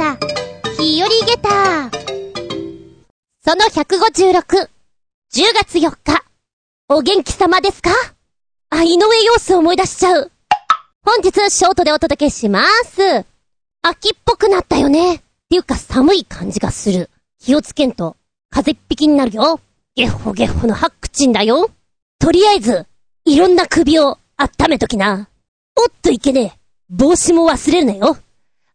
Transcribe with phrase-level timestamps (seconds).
[0.00, 0.16] だ。
[0.78, 1.90] 日和ゲタ
[3.44, 4.68] その156。
[5.32, 6.24] 10月4日。
[6.88, 7.90] お元気様ですか？
[8.70, 10.32] あ、井上陽水思い出しちゃう。
[11.04, 13.26] 本日、ショートでお届けします。
[13.82, 15.16] 秋っぽくなったよね。
[15.16, 15.20] っ
[15.50, 17.10] ていうか寒い感じがする。
[17.38, 18.16] 気をつけんと、
[18.48, 19.60] 風邪っ引きになるよ。
[19.96, 21.70] ゲッホゲッホのハックチンだよ。
[22.18, 22.86] とりあえず、
[23.26, 25.28] いろんな首を温めときな。
[25.76, 26.52] おっといけねえ。
[26.88, 28.16] 帽子も忘れるなよ。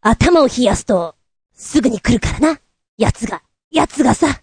[0.00, 1.15] 頭を冷やすと、
[1.56, 2.60] すぐに来るからな。
[2.98, 4.26] 奴が、奴がさ。
[4.26, 4.42] って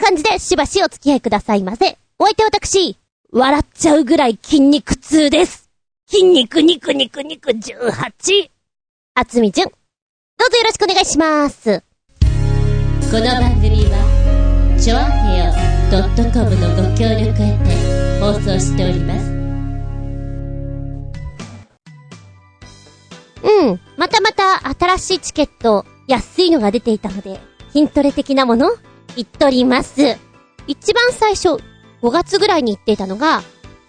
[0.00, 1.98] な感じで、しばしお付き合いくださいませ。
[2.18, 2.96] お相手私、
[3.32, 5.68] 笑っちゃうぐらい筋肉痛です。
[6.06, 8.50] 筋肉肉肉肉18。
[9.14, 9.68] あつみじゅん。
[9.68, 9.74] ど
[10.46, 11.82] うぞよろしくお願いします。
[12.20, 15.52] この番組は、ちょあへよ
[16.32, 19.26] .com のご協力へて放送しております。
[23.42, 23.80] うん。
[23.96, 27.40] またまた新しいチケット、安いのが出ていたので、
[27.72, 28.70] 筋トレ的なもの
[29.16, 30.16] 言っとります。
[30.66, 31.56] 一番最初、
[32.02, 33.42] 5月ぐらいに言っていたのが、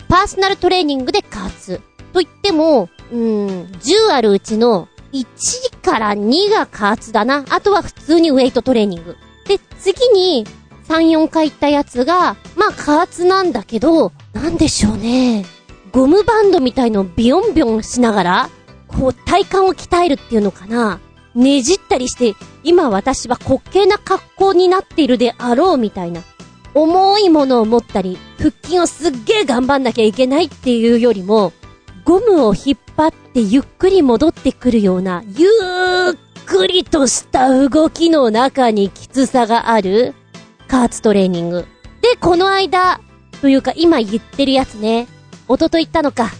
[0.07, 1.81] パーソナルトレーニングで加圧。
[2.13, 7.45] と言っても、うん、10あるうちの1から2が加圧だな。
[7.49, 9.17] あとは普通にウェイトトレーニング。
[9.47, 10.45] で、次に
[10.87, 15.45] 3、4回行ったやつが、まあ加圧なんだけど、なんでしょうね。
[15.91, 18.49] ゴムバンドみたいのをビヨンビヨンしながら、
[18.87, 20.99] こう体幹を鍛えるっていうのかな。
[21.35, 26.21] ねじったりして、今私は滑稽な格好になっているであろうみたいな。
[26.73, 31.53] 重いものを持ったり、腹筋をすっげー頑張んなきゃいけないっていうよりも、
[32.03, 35.47] ゴムを引っ張ってゆっくり戻ってくるような、ゆ
[36.11, 40.13] っくりとした動きの中にきつさがある、
[40.67, 41.65] 加圧トレーニング。
[42.01, 42.99] で、この間、
[43.41, 45.07] というか今言ってるやつね。
[45.47, 46.31] おとと言ったのか。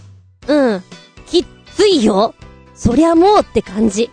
[0.47, 0.83] うん。
[1.27, 2.33] きっついよ。
[2.73, 4.09] そりゃもうって感じ。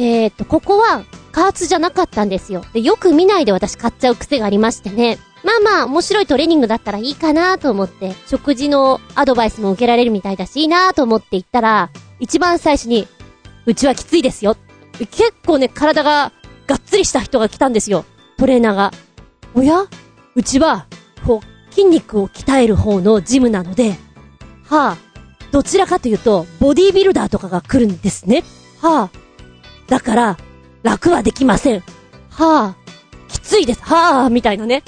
[0.00, 2.64] えーと、ここは、加圧じゃなかったんですよ。
[2.72, 5.18] で、よく見ないで私買っちゃう癖がありましてね。
[5.42, 11.90] まあまあ、面白いトレーニングだったらいいかなと思って、食事のアドバイスも受けられるみたいだし、いいなと思って行ったら、
[12.20, 13.08] 一番最初に、
[13.66, 14.56] うちはきついですよ。
[14.98, 16.32] 結構ね、体が
[16.66, 18.04] がっつりした人が来たんですよ。
[18.36, 18.92] トレーナーが。
[19.54, 19.86] おや？
[20.34, 20.86] うちは、
[21.26, 23.96] こう、筋肉を鍛える方のジムなので、
[24.64, 24.96] はあ、
[25.50, 28.44] どちらかというと、ボディービルダーとかが来るんですね。
[28.80, 29.27] はあ、
[29.88, 30.36] だから、
[30.82, 31.80] 楽はできません。
[32.30, 32.76] はあ、
[33.28, 33.82] きついです。
[33.82, 34.82] はあ、みたいなね。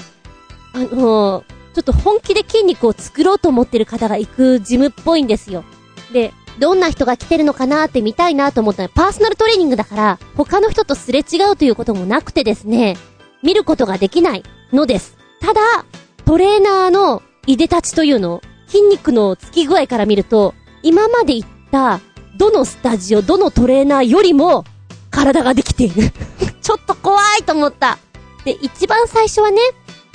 [0.73, 5.63] あのー、ちょっと本気で筋肉を作ろうと思ってる方が行くジムっぽいんですよ。
[6.13, 12.97] で、どんな人が来てるのかなって見たいなと思ったら、パーソナルトレーニングだから、他の人とすれ違うということもなくてですね、
[13.41, 15.17] 見ることができないのです。
[15.39, 15.61] ただ、
[16.25, 20.53] トレーナーのいでたちというの、筋肉のつき具合から見ると、
[20.83, 21.99] 今まで行った、
[22.37, 24.65] どのスタジオ、どのトレーナーよりも、
[25.11, 26.11] 体ができている
[26.61, 27.97] ちょっと怖いと思った。
[28.45, 29.59] で、一番最初はね、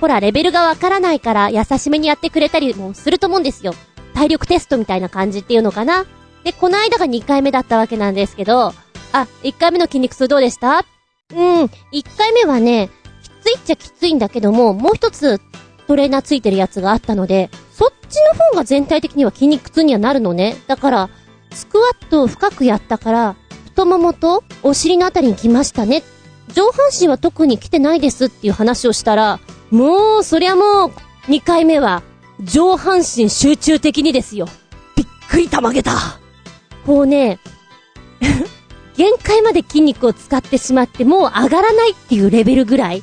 [0.00, 3.74] ほら、レベルがわからないから優しめにやってくれたりもすると思うんですよ。
[4.14, 6.06] 体力テストみたいな感じっていうのかな。
[6.44, 8.72] で、この間が2回目だったわけなんですけど、
[9.12, 10.84] あ、1回目の筋肉痛どうでした？
[11.32, 11.70] うん、1
[12.16, 12.88] 回目はね、
[13.22, 15.40] きついっちゃきついんだけども、もう一つ
[15.86, 20.56] トレーナーついてるやつがあったので、そっちの方が全体的には筋肉痛にはなるのね。
[20.66, 21.10] だから、
[21.52, 23.36] スクワットを深くやったから、
[23.76, 26.02] 太ももとお尻のあたりに来ましたね。
[26.54, 29.38] 上半身は特に来てないですっていう話をしたら、
[29.70, 32.02] もう、そりゃもう、2回目は、
[32.40, 34.48] 上半身集中的にですよ。
[34.96, 35.92] びっくりたまげた。
[36.86, 37.38] こうね、
[38.96, 43.02] 限界まで筋肉を使ってしまってもう上がらないっていうレベルぐらい。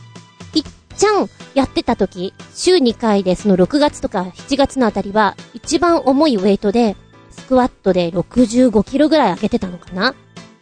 [0.55, 0.63] いっ
[0.97, 6.95] ちゃんやってた時、週2回でその6月とか7月のあたりは、一番重いウェイトで、
[7.29, 10.15] スクワットで65キロぐらい上げてたのかな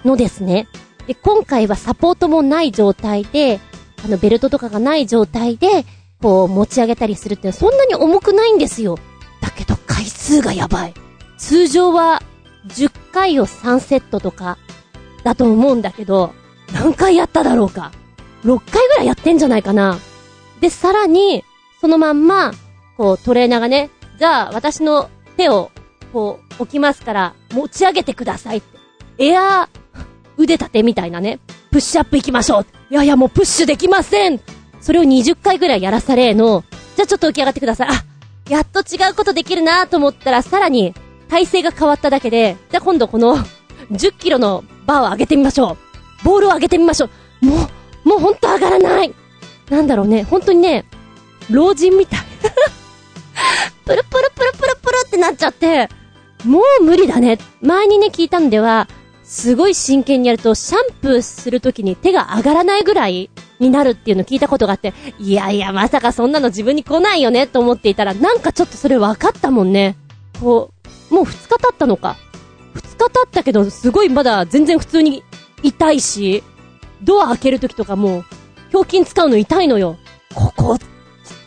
[0.05, 0.67] のですね。
[1.07, 3.59] で、今回はサポートもない状態で、
[4.03, 5.85] あの、ベルトとかがない状態で、
[6.21, 8.97] こう、持ち上げたりするってそんなに重くないんですよ。
[9.41, 10.93] だけど回数がやばい。
[11.37, 12.21] 通常は、
[12.67, 14.57] 10回を3セットとか、
[15.23, 16.33] だと思うんだけど、
[16.73, 17.91] 何回やっただろうか。
[18.43, 19.97] 6回ぐらいやってんじゃないかな。
[20.61, 21.43] で、さらに、
[21.79, 22.53] そのまんま、
[22.97, 25.71] こう、トレーナーがね、じゃあ、私の手を、
[26.13, 28.77] こう、置きますから、持ち上げてくださいって。
[29.17, 29.80] エアー、
[30.41, 31.39] 腕立てみたいなね。
[31.71, 32.65] プッシュアップ行きましょう。
[32.89, 34.39] いやいや、もうプッシュできません。
[34.81, 36.63] それを20回ぐらいやらされの、
[36.95, 37.87] じゃあちょっと起き上がってください。
[37.89, 38.03] あ、
[38.49, 40.93] やっと違うことできるなと思ったら、さらに、
[41.29, 43.37] 体勢が変わっただけで、じゃあ今度この、
[43.91, 45.77] 10キロのバーを上げてみましょ
[46.21, 46.25] う。
[46.25, 47.09] ボールを上げてみましょ
[47.41, 47.45] う。
[47.45, 47.55] も
[48.05, 49.13] う、もうほんと上がらない。
[49.69, 50.85] なんだろうね、本当にね、
[51.49, 52.19] 老人みたい。
[53.85, 55.89] プルプルプルプルプルってなっちゃって、
[56.43, 57.37] もう無理だね。
[57.61, 58.87] 前にね、聞いたんでは、
[59.31, 63.29] すごい真剣にやると、シャンプーするときに手が上がらないぐらい
[63.59, 69.95] になるっていうの聞いたことがあって、いやいや、まさかそんなの自分に来ないよねと思っていたら、なんかちょっとそれ分かったもんね。
[70.41, 70.73] こ
[71.09, 72.17] う、もう2日経ったのか。
[72.75, 75.23] 2日経ったけど、すごいまだ全然普通に
[75.63, 76.43] 痛いし、
[77.01, 78.25] ドア開けるときとかもう、
[78.73, 79.97] 表筋使うの痛いのよ。
[80.35, 80.83] ここ、き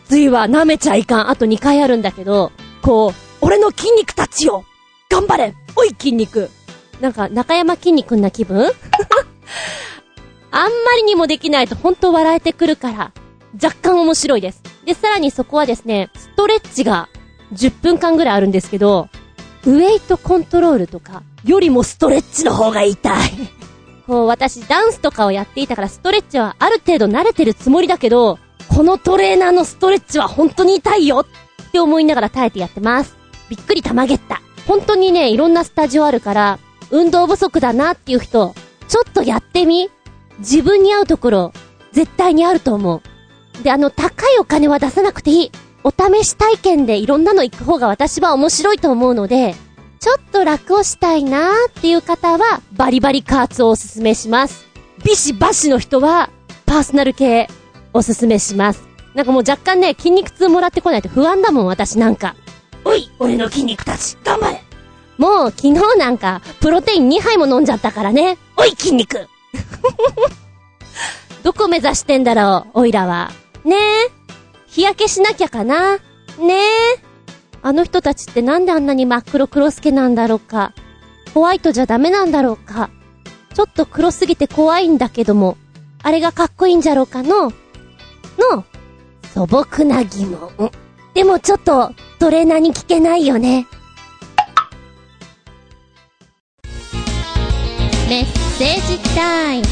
[0.09, 1.29] ついわ、舐めちゃいかん。
[1.29, 4.65] あと2回あるんだけど、こう、俺の筋肉たちよ
[5.07, 6.49] 頑張れおい筋肉
[7.01, 8.71] なんか、中山筋肉な気分？
[10.51, 13.11] あんまりにもできないと本当笑えてくるから、
[13.61, 14.61] 若干面白いです。
[14.85, 17.09] で、さらにそこはですね、ストレッチが
[17.53, 19.09] 10分間ぐらいあるんですけど、
[19.65, 23.31] ウェイトコントロールとか、よりもストレッチの方が痛い。
[24.07, 28.39] こう、私、ダンスとかをやっていたから、ストレッチはある程度慣れてるつもりだけど、
[28.69, 31.25] このトレーナーのストレッチは本当に痛いよ
[31.67, 33.15] って思いながら耐えてやってます。
[33.49, 34.41] びっくりたまげった。
[34.67, 36.59] 本当にね、いろんなスタジオあるから、
[36.95, 38.55] 運動不足だなっていう人、
[38.87, 39.89] ちょっとやってみ
[40.39, 41.53] 自分に合うところ、
[41.91, 43.63] 絶対にあると思う。
[43.63, 45.51] で、あの、高いお金は出さなくていい。
[45.83, 49.55] お試し体験でいろんなの行く方が私は面白いと思うので、
[49.99, 54.65] ちょっと楽をしたいなーっていう方は、バリバリカーツをおすすめします。
[55.03, 56.29] ビシバシの人は、
[56.65, 57.49] パーソナル系、
[57.93, 58.87] おすすめします。
[59.13, 62.35] なんかもう若干ね、筋肉痛もらってこないと不安だもん、私なんか。
[62.83, 64.64] おい、俺の筋肉たち、頑張れ
[65.17, 68.37] もう昨日なんか、プロテイン2杯も飲んじゃったからね。
[68.57, 69.27] おい、筋肉
[71.43, 73.31] どこ目指してんだろう、おいらは。
[73.63, 74.11] ねえ。
[74.67, 75.97] 日焼けしなきゃかな。
[76.37, 76.59] ねえ。
[77.61, 80.73] あの人たちってなんであんなに真っ黒黒スケなんだろうか。
[81.33, 82.89] ホワイトじゃダメなんだろうか。
[83.53, 85.57] ちょっと黒すぎて怖いんだけども、
[86.03, 87.45] あれがかっこいいんじゃろうかの。
[87.49, 87.53] の、
[89.33, 90.71] 素朴な疑問。
[91.13, 93.65] でもちょっと、トレーナーに聞けないよね。
[98.07, 99.65] メッセージタイム。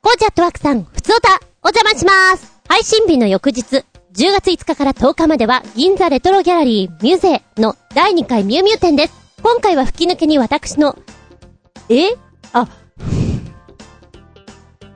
[0.00, 2.58] コーチャットワークさん、ふつおた、お邪魔します。
[2.66, 3.84] 配信日の翌日、10
[4.14, 9.14] 月5日から10日までは、銀座レトロギャラリーミュゼーの第2回ミュウミュウ展です。
[9.42, 10.96] 今回は吹き抜けに私の、
[11.90, 12.14] え？
[12.54, 12.66] あ、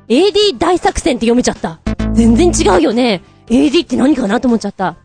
[0.09, 1.81] AD 大作戦って読めちゃった。
[2.15, 3.21] 全然違うよね。
[3.49, 4.97] AD って何かなと思っちゃった。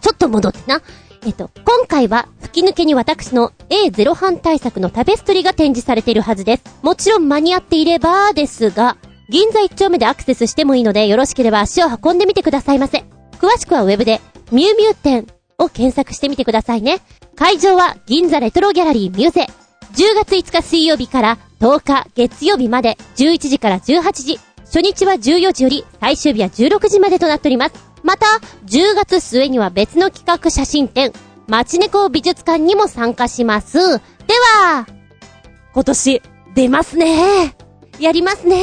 [0.00, 0.82] ちょっと戻ってな。
[1.26, 6.64] えっと、今回は吹き抜けに私の A0 班対策のタペストリーが展示されているはずです。
[6.82, 8.96] もちろん間に合っていればですが、
[9.28, 13.04] 銀座一丁目でアクセスしてもいいのでよろしければ足を運んでみてくださいませ。
[13.38, 14.20] 詳しくはウェブで、
[14.50, 15.26] ミュウミュウ店
[15.58, 17.00] を検索してみてくださいね。
[17.36, 19.46] 会場は銀座レトロギャラリーミューゼ。
[19.92, 24.40] 10月5日水曜日から10日月曜日まで11時から18時。
[24.64, 27.89] 初日は14時より最終日は16時までとなっております。
[28.02, 28.26] また、
[28.66, 31.12] 10月末には別の企画写真展、
[31.48, 33.78] 街猫美術館にも参加します。
[33.78, 34.86] では、
[35.74, 36.22] 今年、
[36.54, 37.54] 出ますね。
[37.98, 38.62] やりますね。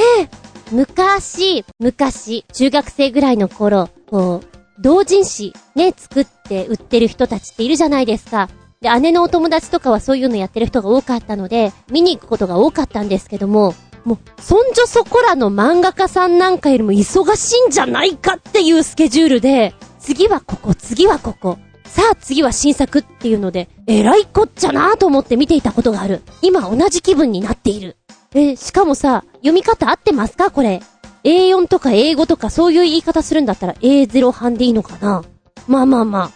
[0.71, 8.49] 昔、昔、中学生ぐらいの頃、こう、同人誌ね、作って売ってる人たちっているじゃないですか。
[8.81, 13.73] で、姉のお友達とかはそういうのやってる人が多かったので、見に行くことが多かったんですけども、
[14.07, 26.21] もう、そんじょそこらの漫画家さんなんかよりも忙しいんじゃないかっていうスケジュールで、次はここ、次はここ、さあ次は新作っていうので、えらいこっちゃなぁと思って見ていたことがある。
[26.41, 27.97] 今同じ気分になっている。
[28.33, 30.51] え、しかもさ、読み方合ってますか？
[30.51, 30.81] これ。
[31.25, 35.23] A4 とか英語とかそういう言い方するんだったら A0 版でいいのかな？
[35.67, 36.31] まあまあまあ。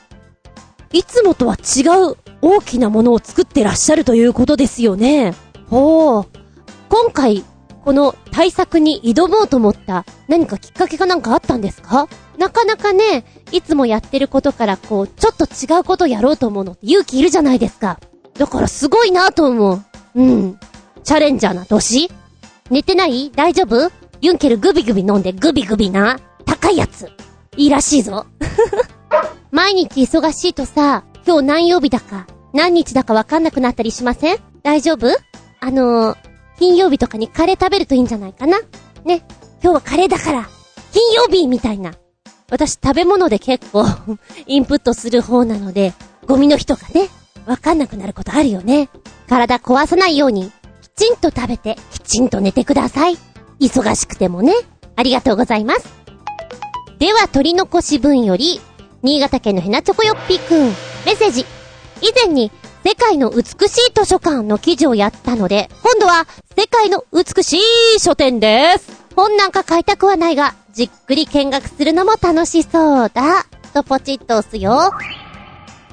[0.91, 5.33] いつもとは違う大きなものを作ってらっしゃるということですよね。
[5.69, 6.25] ほう。
[6.89, 7.45] 今回、
[7.83, 12.07] この対策に挑もうと思った何かきっかけがなんかあったんですか？
[12.37, 17.99] なかなかね、いつもやってることからこう、ちょっと違うことやろうと思うのって勇気いるじゃないですか。
[18.35, 19.81] だからすごいなと思う。
[20.15, 20.59] うん。
[21.03, 22.09] チャレンジャーな年
[22.69, 23.31] 寝てない？
[23.31, 23.91] 大丈夫？
[24.21, 26.19] ユンケルグビグビ飲んでグビグビな。
[26.45, 27.09] 高いやつ。
[27.57, 28.25] いいらしいぞ。
[29.51, 34.37] 毎日忙しいとさ、今日何曜日だか、何日だかわかんなくなったりしません？
[34.63, 35.07] 大丈夫？
[35.59, 36.17] あのー、
[36.61, 38.59] 金曜日とかにカレー食べるといいんじゃないかな？
[39.03, 39.25] ね。
[39.63, 40.47] 今日はカレーだから、
[40.93, 41.95] 金曜日みたいな。
[42.51, 43.83] 私食べ物で結構
[44.45, 45.95] インプットする方なので、
[46.27, 47.09] ゴミの人がね、
[47.47, 48.89] わかんなくなることあるよね。
[49.27, 50.51] 体壊さないように、
[50.83, 53.17] きちんと食べて、きちんと寝てください。
[53.59, 54.53] 忙しくてもね。
[54.95, 55.85] ありがとうございます。
[56.99, 58.61] では、取り残し分より、
[59.01, 60.65] 新潟県のヘナチョコヨッピーくん、
[61.07, 61.41] メッセージ。
[62.01, 62.51] 以前に、
[62.83, 66.25] 世界の美しい図書館の記事をやったので、今度は
[66.57, 67.57] 世界の美し
[67.95, 69.05] い書店です。
[69.15, 73.45] 本なんか買いたくはないが、じっくり見学するのも楽しそうだ。
[73.73, 74.91] とポチッと押すよ。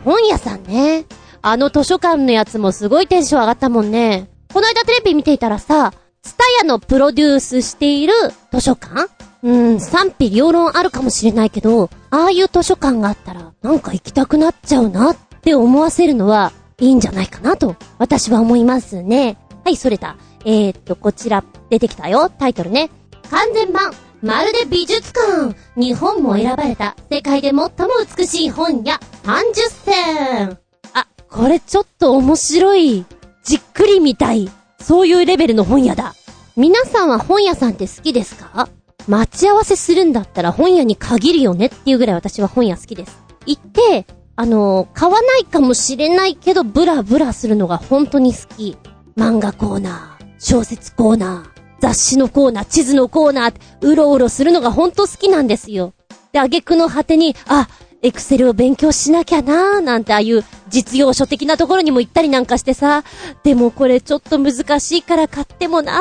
[0.04, 1.04] 本屋さんね。
[1.42, 4.28] あの図書館のやつもすごいテンション上がったもんね。
[4.52, 5.92] この間テレビ見ていたらさ、
[6.23, 8.14] ツタヤのプロデュースしている
[8.52, 9.09] 図書館？
[9.42, 19.37] うん、賛否両論あるかもしれないけど、ああいう図書館があったら、なんか行きたくなっちゃうなって思わせるのは、いいんじゃないかなと、私は思いますね。
[19.65, 20.17] はい、それた。
[20.45, 22.31] えー、っと、こちら、出てきたよ。
[22.31, 22.91] タイトルね。
[23.31, 23.93] 完全版、
[24.23, 27.71] まるで美術館日本も選ばれた世界で最も
[28.17, 29.55] 美しい本屋30
[29.85, 30.59] 選
[30.95, 33.05] あ、これちょっと面白い。
[33.45, 34.51] じっくり見たい。
[34.81, 36.15] そういうレベルの本屋だ。
[36.57, 38.69] 皆さんは本屋さんって好きですか？
[39.07, 43.19] 待ち合わせするんだったら本屋に限るよねっていうぐらい私は本屋好きです。
[43.47, 44.07] 行って、
[44.40, 48.76] あの、買わないかもしれないけど、ブラブラするのが本当に好き。
[49.16, 55.92] 漫画コーナー、小説コーナー、雑誌のコーナー、地図のコーナー、うろうろするのが本当好きなんですよ。
[56.30, 57.68] で、挙句の果てに、あ、
[58.00, 63.02] エクセルを勉強しなきゃなーなんてああいう実用書的なところにも行ったりなんかしてさ、
[63.42, 66.00] でもこれちょっと難しいから買ってもな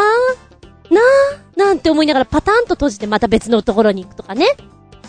[0.91, 4.46] ー、なー、なんて思いながらパターンと閉じてまた別のところに行くとかね。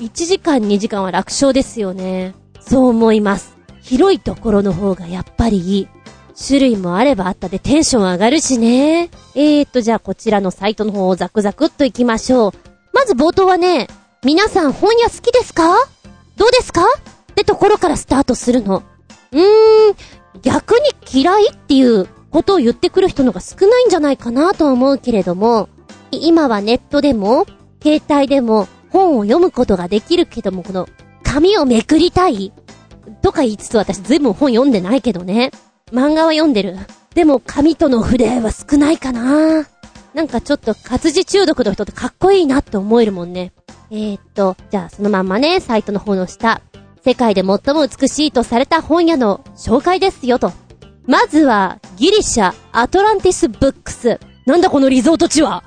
[0.00, 2.34] 1時間2時間は楽勝ですよね。
[2.68, 3.56] そう思います。
[3.82, 5.88] 広いところの方がやっぱりいい。
[6.40, 9.10] 種類もあればあったでテンション上がるしね。
[9.34, 12.52] えーと、じゃあこちらのサイトの方をザクザクっと行きましょう。
[12.92, 13.88] まず冒頭はね、
[14.22, 15.64] 皆さん本屋好きですか？
[16.36, 16.82] どうですか？
[16.84, 18.82] ってところからスタートするの。
[19.32, 19.94] うーん、
[20.42, 20.80] 逆に
[21.12, 25.68] 嫌いっていうことを言ってくる人のが少ないんじゃないかなと思うけれども、
[26.10, 27.46] 今はネットでも、
[27.82, 30.88] 携帯でも本を読むことができるけども、この
[31.30, 32.52] 紙をめくりたい？
[33.20, 35.50] とか言いつつ私ずいぶん本読んでないけどね。
[35.92, 36.76] 漫画は読んでる。
[37.14, 39.66] でも紙との触れ合いは少ないかな
[40.14, 43.52] なんかちょっと活字中毒の人ってかっこいいなって思えるもんね。
[43.90, 46.62] えー、っと、じゃあそのまんまね、サイトの方の下。
[47.04, 50.52] 世界で最も美しいとされた本屋の紹介ですよと。
[51.06, 54.18] まずは、ギリシャ、アトランティスブックス。
[54.46, 55.62] なんだこのリゾート地は？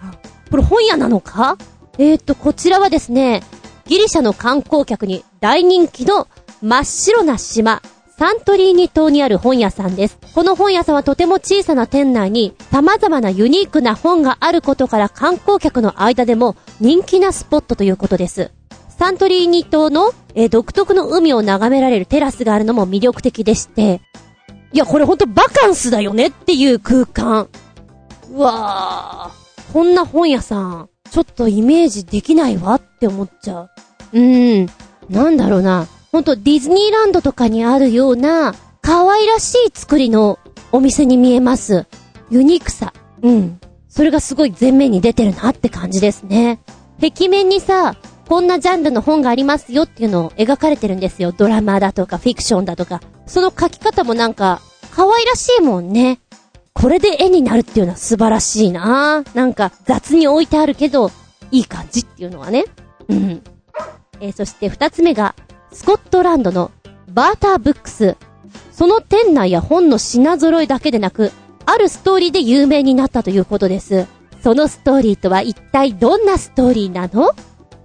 [0.50, 1.58] これ本屋なのか？
[1.98, 3.42] えー、っと、こちらはですね、
[3.86, 6.28] ギリシャの観光客に大人気の
[6.62, 7.82] 真っ白な島、
[8.16, 10.20] サントリーニ島にある本屋さんです。
[10.36, 18.52] この本屋さんはとても小さな店内に様々なユニークな本があることから観光客の間でも人気なスポットということです。
[19.00, 24.00] サントリーニ島の、え独特の海を眺められるテラスがあるのも魅力的でして、
[24.74, 27.50] いや、これほんとバカンスだよねっていう空間。
[28.32, 33.70] うわぁ、こんな本屋さん、ちょっとイメージできないわって思っちゃう。
[34.14, 34.70] うーん、
[35.12, 35.88] なんだろうな。
[36.12, 40.40] ほんとディズニーランドとかにあるような、可愛らしい作りの
[40.72, 41.86] お店に見えます。
[42.30, 42.94] ユニークさ。
[43.22, 43.60] うん。
[43.90, 46.60] それがすごい前面に出てるなって感じですね。
[47.02, 47.96] 壁面にさ、
[48.28, 51.34] こんなジャンルの本がありますよっていうのを描かれてるんですよ。
[51.34, 53.02] ドラマだとかフィクションだとか。
[53.28, 56.20] その書き方もなんか、可愛らしいもんね。
[56.74, 61.12] これで絵になるっていうのは素晴らしいななんか雑に置いてあるけど、
[61.52, 62.66] いい感じっていうのはね。
[63.10, 63.44] うん。
[64.22, 65.36] えー、そして二つ目が、
[65.74, 66.72] スコットランドの
[67.10, 68.16] バーターブックス。
[68.72, 71.32] その店内や本の品揃えだけでなく、
[71.66, 74.08] あるストーリーで有名になったということです。
[74.42, 77.32] そのストーリーとは一体どんなストーリーなの？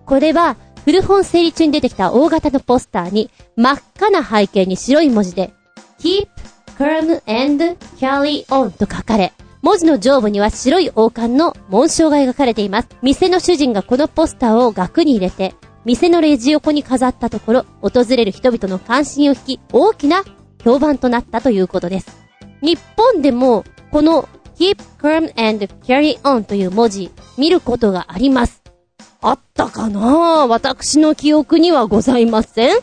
[0.05, 5.52] これは、古本整理中に出てきた大型のポスターに、真っ赤な背景に白い文字で、
[5.99, 6.28] Keep,
[6.78, 12.88] Calm and Carry On と書かれ、文字の上部には白い王冠の紋章が描かれています。
[13.02, 15.55] 店の主人がこのポスターを額に入れて、
[15.87, 20.25] 店のレジ横に飾ったところ、訪れる人々の関心を引き、大きな
[20.64, 22.09] 評判となったということです。
[22.61, 24.28] 日本でも、この
[24.59, 28.64] Keep Calm and Carry On という文字、見ることがあります。
[29.23, 30.49] あったかな？
[30.49, 32.78] 私の記憶にはございません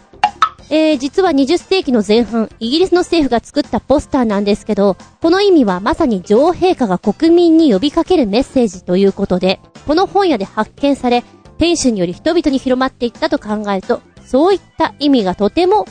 [0.70, 11.26] えー、実は20世紀の前半、イギリスの政府が作ったポスターなんですけど、この意味はまさに女王陛下が国民に呼びかけるメッセージということで、この本屋で発見され、
[11.64, 15.86] 天使により人々に広まっていったと考えると、そういった意味がとても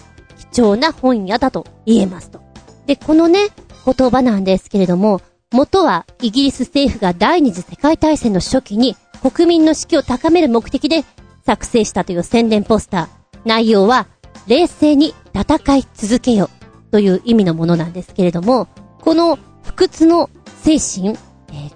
[0.53, 2.43] 貴重な本屋だと言えますと。
[2.85, 3.49] で、このね、
[3.87, 11.07] 言葉なんですけれども、元はイギリス政府が第二次世界大戦の初期に国民の士気を高める目的で
[11.47, 13.39] 作成したという宣伝ポスター。
[13.47, 14.09] 内容は、
[14.47, 16.51] 冷静に戦い続けよ
[16.91, 18.69] という意味のものなんですけれども、
[19.01, 20.29] この不屈の
[20.61, 21.17] 精神、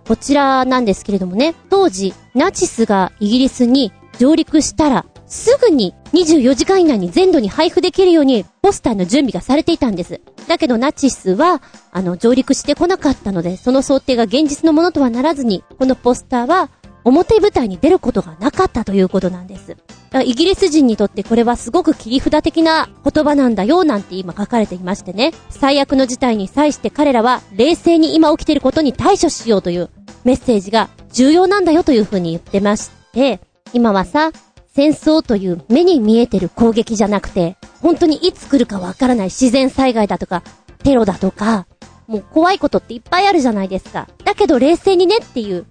[0.07, 10.21] こちらなんですけれどもね、当時、ナチスがイギリスに上陸したら、すぐに24時間以内に全土に配布できるようにポスターの準備がされていたんです。
[10.47, 11.61] だけどナチスは、
[11.91, 16.71] あの、上陸してこなかったので、その想定が現実のものとはならずに、このポスターは
[17.07, 19.77] 表舞台に出ることがなかったということなんです。
[20.25, 25.33] イギリス人にとってこれはすごく切り札的な言葉なんだよなんて今書かれていましてね。
[25.49, 29.89] 最悪の事態に際して彼らは冷静に今起きていることに対処しようという
[30.25, 33.41] メッセージが重要なんだよというふうに言ってまして、
[33.73, 34.33] 今はさ、
[34.67, 40.43] 戦争という目に見えてる攻撃じゃなくて、本当にいつ来るかわからない自然災害だとか、
[40.83, 41.67] テロだとか、
[42.09, 44.09] もう怖いことっていっぱいあるじゃないですか。
[44.25, 45.65] だけど冷静にねっていう。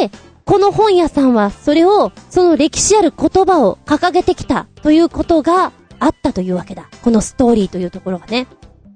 [0.00, 0.10] で、
[0.52, 6.90] この本屋さんはそれを、その歴史ある言葉を掲げてきたということがあったというわけだ。
[7.00, 8.46] このストーリーというところがね。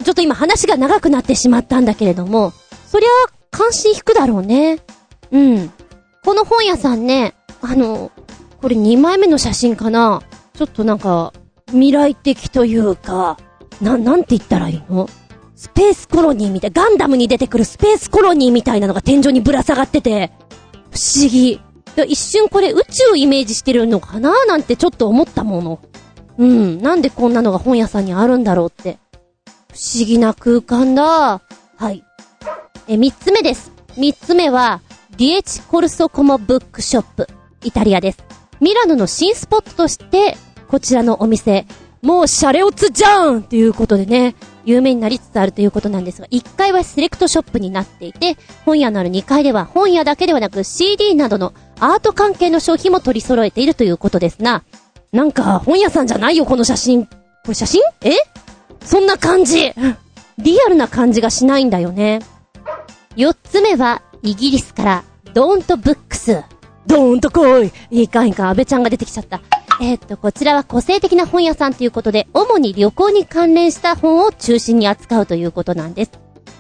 [0.05, 2.53] ちょっと今話が長くなってしまったんだけれども、
[2.87, 3.09] そりゃ
[3.51, 4.81] 関心引くだろうね。
[5.31, 5.73] うん。
[6.27, 7.33] この本屋さんね、
[7.63, 8.13] あの、
[8.61, 10.21] これ2枚目の写真かな
[10.53, 11.33] ちょっとなんか、
[11.69, 13.39] 未来的というか、
[13.81, 15.09] な、なんて言ったらいいの？
[15.55, 20.33] スペースコロニーみたい、ガンダムに出てくるスペースコロニーみたいなのが天井にぶら下がってて、
[20.97, 21.61] 不思議。
[22.09, 24.45] 一瞬これ宇宙をイメージしてるのかな？
[24.47, 25.79] なんてちょっと思ったもの。
[26.39, 28.99] うん、なんでこんなのが本屋さんにあるんだろうって。
[29.73, 31.43] 不思議な空間だ。
[31.77, 32.03] はい。
[32.89, 33.73] え、三つ目です。
[33.97, 34.81] 三つ目は、
[35.19, 37.29] ディエチコルソコモブックショップ、
[37.63, 38.25] イタリアです。
[38.61, 40.37] ミラノの新スポットとして、
[40.69, 41.67] こちらのお店、
[42.01, 44.35] もうシャレオツじゃんということでね、
[44.67, 54.65] 有名になりつつあるということなんですが、1階はセレクトショップになっていて、本屋のある2階では本屋だけではなく CD などのアート関係の商品も取り揃えているということですな。
[55.13, 57.07] なんか、本屋さんじゃないよ、この写真。
[57.07, 57.13] こ
[57.49, 57.81] れ写真？
[58.03, 58.11] え？
[58.85, 59.73] そんな感じ
[60.39, 62.21] リアルな感じがしないんだよね。
[63.17, 66.43] 4つ目は、イギリスから、ドーントブックス。
[66.87, 69.41] ドーンと来いいいかいいか、安倍ちゃんが出てきちゃった。
[69.81, 76.13] えー、っと、こちらは個性的な本屋さんということで、主に旅行に関連した本を中心に扱うということなんです。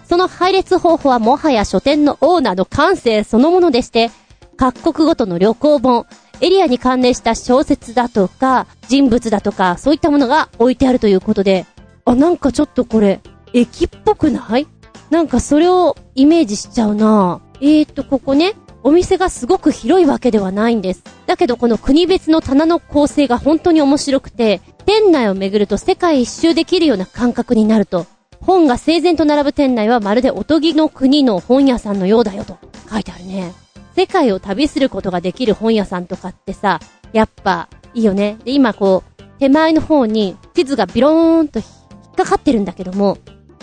[0.05, 4.11] その配列方法はもはや書店のオーナーの感性そのものでして、
[4.57, 6.07] 各国ごとの旅行本、
[6.41, 11.67] エリアに関連した小説だとか、人物だとか、そういったものが置いてあるということで、
[12.05, 13.21] あ、なんかちょっとこれ、
[13.53, 14.67] 駅っぽくない？
[15.11, 17.41] なんかそれをイメージしちゃうな。
[17.61, 18.52] えーと、ここね、
[18.87, 21.03] お店がすごく広いわけではないんです。
[21.27, 28.07] だけどこの国別の棚の構成が本当に面白くて、店内を巡ると世界一周できるような感覚になると、
[28.41, 33.53] 本が整然と並ぶ店内はまるでおとぎの国の本屋さんのようだよと書いてあるね。
[33.97, 36.79] 世界を旅することができる本屋さんとかってさ、
[37.13, 38.39] やっぱいいよね。
[38.45, 41.65] で、今こう、手前の方に地図がビローンと引
[42.13, 43.19] っかかってるんだけども、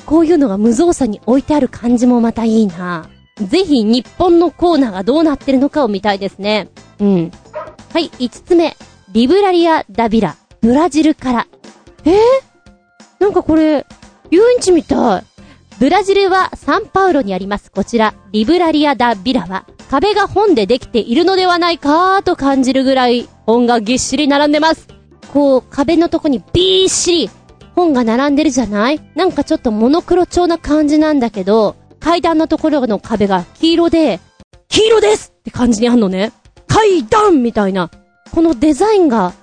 [0.05, 3.07] こういうのが無造作に置いてある感じもまたいいな。
[3.35, 6.69] ぜひ日本のコーナーがどうなってるのかを見たいですね。
[6.99, 7.31] うん。
[7.91, 8.75] はい、5つ目。
[9.11, 10.35] リブラリア・ダビラ。
[10.61, 11.47] ブラジルから。
[12.05, 12.11] え？
[12.11, 12.15] ー、
[13.19, 13.85] なんかこれ、
[14.31, 15.23] 遊園地みたい。
[15.79, 17.71] ブラジルはサンパウロにあります。
[17.71, 24.87] こちら、リブラリア・ダ・ビラは、壁が本でできているのではないかと感じるぐらい、本がぎっしり並んでます。
[25.33, 27.29] こう、壁のとこにびーっしり、
[27.75, 29.01] 本が並んでるじゃない？
[29.15, 34.19] なんかちょっとモノクロ調な感じなんだけど、階段のところの壁が黄色で、
[34.67, 36.33] 黄色ですって感じにあんのね。
[36.67, 37.89] 階段みたいな。
[38.31, 39.33] このデザインが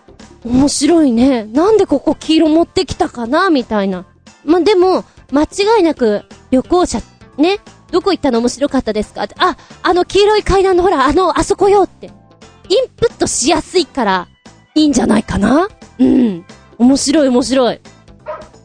[0.45, 1.45] 面白いね。
[1.45, 4.05] なんでここ黄色持ってきたかなみたいな。
[4.45, 7.01] までも、間違いなく旅行者、
[7.39, 7.61] ね。
[7.93, 12.09] どこ行ったの面白かったですか、あ、あの黄色い階段のほら、あの、あそこよって。
[12.09, 14.29] インプットしやすいから、
[14.75, 15.69] いいんじゃないかな？
[15.99, 16.45] うん。
[16.79, 17.81] 面白い面白い。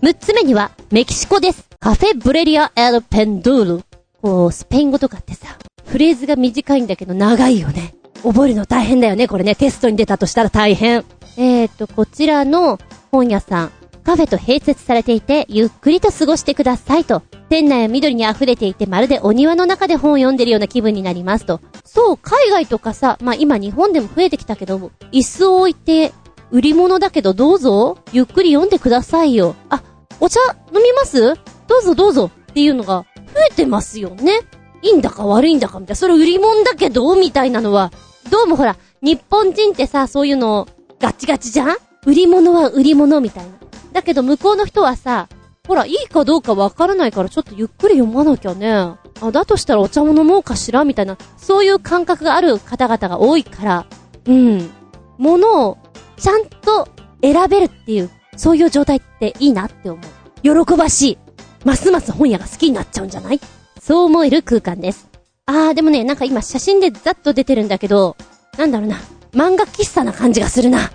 [0.01, 1.69] 6つ目には、メキシコです。
[1.85, 3.83] カフェブレリア・エル・ペンドゥール。
[4.19, 7.93] こう、スペイン語とかってさ、フレーズが短いんだけど長いよね。
[8.23, 9.53] 覚えるの大変だよね、これね。
[9.53, 11.05] テストに出たとしたら大変。
[11.37, 12.79] えーと、こちらの
[13.11, 13.71] 本屋さん、
[14.03, 17.21] カフェと併設されていて、ゆっくりと過ごしてくださいと。
[17.49, 21.61] 店内は緑に溢れていて、まるでお庭の中で本を読んでるような気分になりますと。
[21.83, 26.13] そう、海外とかさ、まあ、今日本でも増えてきたけど、椅子を置いて、
[26.49, 29.53] 売り物だけどどうぞ、ゆっくり読んでくださいよ。
[29.69, 29.83] あ、
[30.19, 30.39] お茶
[30.73, 31.35] 飲みます？
[31.67, 34.41] どうぞどうぞっていうのが増えてますよね。
[34.81, 35.95] いいんだか悪いんだかみたいな。
[35.95, 37.91] それ売り物だけどみたいなのは、
[38.29, 40.67] どうもほら、日本人ってさ、そういうの、
[40.99, 43.51] ガチガチじゃん売り物は売り物みたいな。
[43.93, 45.27] だけど向こうの人はさ、
[45.67, 48.71] ほら、いいかどうかわからないからちょっとゆっくり読まなきゃね。
[48.71, 48.97] あ、
[49.31, 53.85] だとしたらお茶も飲もうかしらみたいな、そういう感覚がある方々が多いから、
[54.27, 54.69] うん。
[55.17, 55.77] 物を、
[56.17, 56.87] ちゃんと
[57.21, 60.65] 選べるっていう、そういう状態っていいなって思う。
[60.65, 61.17] 喜ばしい。
[61.65, 63.41] ますます本屋が好きになっちゃうんじゃない？
[63.81, 65.09] そう思える空間です。
[65.47, 68.15] あー、でもね、なんか今写真でざっと出てるんだけど、
[68.57, 68.97] なんだろうな。
[69.33, 70.91] 漫画喫茶な感じがするな。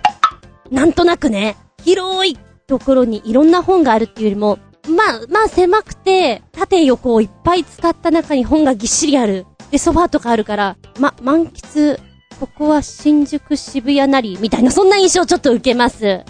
[0.71, 4.57] なんとなくね、広いところにいろんな本があるっていうよりも、
[4.89, 9.45] まあ、まあ狭くて、縦横をいっぱい使った中に本がぎっしりある。
[9.69, 11.99] で、ソファーとかあるから、ま、満喫、
[12.39, 16.23] ここは新宿渋谷なり、みたいな、そんな印象をちょっと受けます。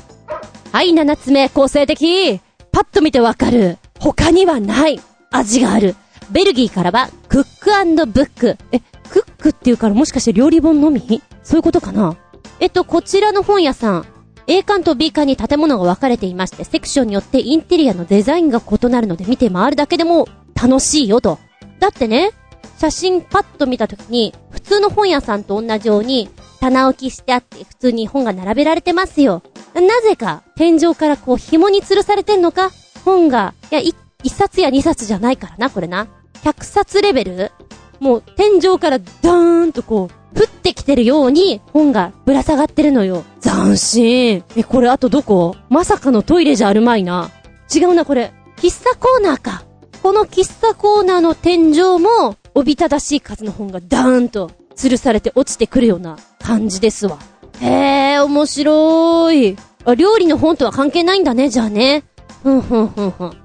[0.71, 2.39] はい、七つ目、構成的。
[2.71, 3.77] パッと見てわかる。
[4.01, 4.99] 他にはない。
[5.29, 5.95] 味がある。
[6.31, 8.57] ベルギーからは、クックブック。
[8.71, 8.79] え、
[9.11, 11.21] クックっていうからもしかして料理本のみ？
[11.43, 12.17] そういうことかな？
[12.59, 14.05] えっと、こちらの本屋さん。
[14.47, 20.27] A 館と B 館に建物が分かれていまして、セクションによってインテリアのデザインが異なるので見て回るだけでも
[20.59, 21.37] 楽しいよと。
[21.79, 22.31] だってね、
[22.79, 26.27] 写真パッと見たときに、普通の本屋さんと同じように、
[26.59, 29.43] 棚置きしてあって、普通に本が並べられてますよ。
[29.75, 32.71] なぜか、天井からこう紐に吊るされてんのか？
[33.03, 36.07] 本が、いや、い一冊や二冊じゃないからな、これな。
[36.43, 37.51] 100冊レベル？
[37.99, 43.23] もう、天井からダーンとこう、降ってきてるように、本がぶら下がってるのよ。
[43.41, 44.43] 斬新。
[44.55, 45.55] え、これあとどこ？
[45.69, 47.29] まさかのトイレじゃあるまいな。
[47.73, 48.33] 違うな、これ。
[48.57, 49.63] 喫茶コーナーか。
[50.01, 57.17] この喫茶コーナーの天井も、おびただしい数の本がダーンと吊るされて落ちてくるような感じですわ。
[57.59, 59.55] へえ、面白い。
[59.85, 62.03] あ、料理の本とは関係ないんだね、じゃあね。
[62.43, 63.37] ふんふんふんふん。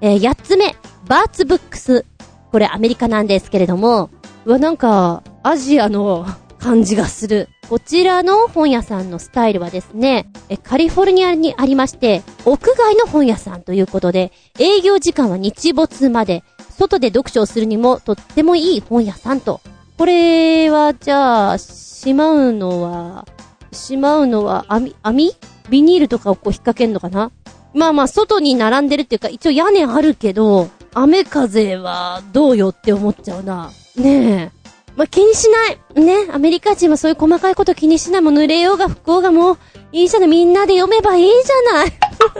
[0.00, 0.74] えー、八つ目、
[1.06, 2.06] バーツブックス。
[2.50, 4.10] これアメリカなんですけれども、
[4.44, 6.26] うわ、なんか、アジアの
[6.58, 7.48] 感じがする。
[7.68, 19.60] こちらの本屋さんのスタイルはですね、え、カリフォルニアにありまして、屋外の本屋さんということで、営業時間は日没まで、外で読書をするにもとってもいい本屋さんと。
[19.98, 23.26] これは、じゃあ、しまうのは、
[23.72, 25.34] しまうのは、網、網？
[25.70, 27.30] ビニールとかをこう引っ掛けんのかな？
[27.74, 33.70] まあまあ、外に並んでるっていうか、一応屋根あるけど、雨風はどうよって思っちゃうな。
[33.96, 34.64] ねえ。
[34.96, 35.48] まあ、気にし
[35.96, 36.04] ない。
[36.04, 36.28] ね。
[36.32, 38.20] アメリカ人はそういう細かいこと気にしない。
[38.22, 39.58] もう濡れようが不幸がもう、
[39.90, 40.28] いいじゃない。
[40.28, 41.92] みんなで読めばいいじゃない。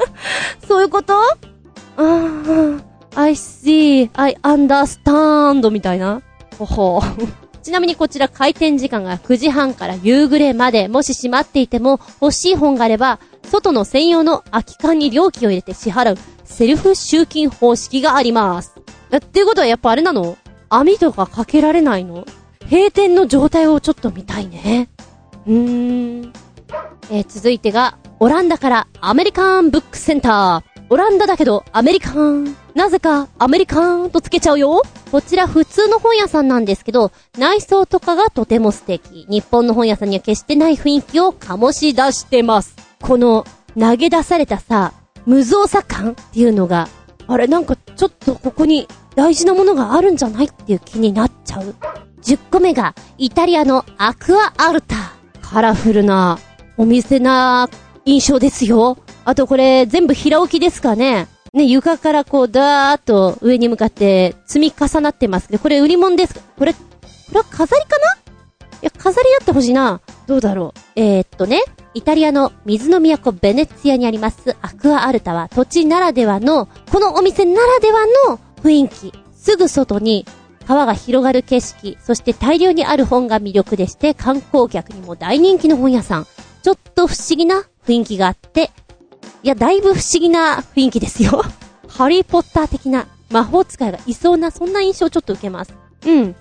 [0.69, 1.15] そういうこと？
[1.21, 1.27] あ
[1.97, 6.23] あ、I see, I understand みたいな。
[6.59, 7.03] ほほ
[7.63, 13.19] ちなみにこちら開店時間が9時半から夕暮れまで、もし閉まっていても欲しい本があれば、
[13.55, 18.75] 外の専用の空き缶に料金を入れて支払うセルフ集金方式があります。
[19.13, 20.37] えっていうことはやっぱあれなの？
[20.69, 22.27] 網とかかけられないの？
[22.69, 24.89] 閉店の状態をちょっと見たいね。
[25.47, 26.33] うーん。
[27.11, 30.85] えー続いてが、オランダからアメリカンブックセンター。
[30.91, 32.57] オランダだけどアメリカン。
[32.75, 34.83] なぜかアメリカンとつけちゃうよ。
[35.13, 39.27] こちら普通の本屋さんなんですけど、内装とかがとても素敵。
[39.29, 42.74] 日本の本屋さんには決してない雰囲気を醸し出してます。
[43.05, 43.45] この
[43.79, 44.95] 投げ出されたさ、
[45.27, 46.89] 無造作感っていうのが、
[47.27, 51.75] あれなんかちょっとここに大事なものがあるんじゃないっていう気になっちゃう。
[52.23, 54.97] 10個目が、イタリアのアクアアルタ。
[55.43, 56.39] カラフルな、
[56.79, 57.69] お店な
[58.07, 58.97] 印象ですよ。
[59.27, 61.29] あとこれ、全部平置きですかね。
[61.53, 66.81] ね、床からこう、ダーっと上に向かって積み重なってますけど、これ売り物ですこれ、こ
[67.33, 68.15] れは飾りかな？
[68.15, 68.21] い
[68.81, 70.01] や、飾りあってほしいな。
[70.27, 70.81] どうだろう。
[70.97, 71.63] えー、っとね、
[71.95, 79.13] イタリアの水の都ベネツィアにありますアクアアルタは土地ならではの、このお店ならではの雰囲気。
[79.35, 80.25] すぐ外に
[80.67, 86.27] 川が広がる景色、そして大量にある本が魅力でして、観光客にも大人気の本屋さん。
[86.63, 88.71] ちょっと不思議な雰囲気があって、
[89.43, 91.43] いや、だいぶ不思議な雰囲気ですよ。
[91.89, 95.75] ハリーポッター的な魔法使いがいそうな、そんな印象をちょっと受けます。
[96.07, 96.35] うん。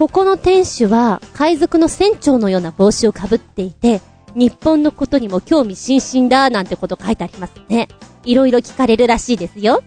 [0.00, 4.00] ここの店主は、海賊の船長のような帽子をかぶっていて、
[4.34, 7.86] 日本のことにも興味津々だ、なんてこと書いてありますね。
[8.24, 9.82] いろいろ聞かれるらしいですよ。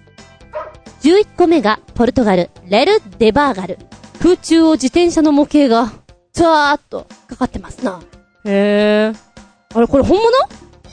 [1.02, 3.80] 11個目が、ポルトガル、レル・デバーガル。
[4.22, 5.92] 空中を自転車の模型が、
[6.32, 8.00] ツワーっとかかってますな。
[8.46, 9.18] へー。
[9.74, 10.30] あれ、これ本物？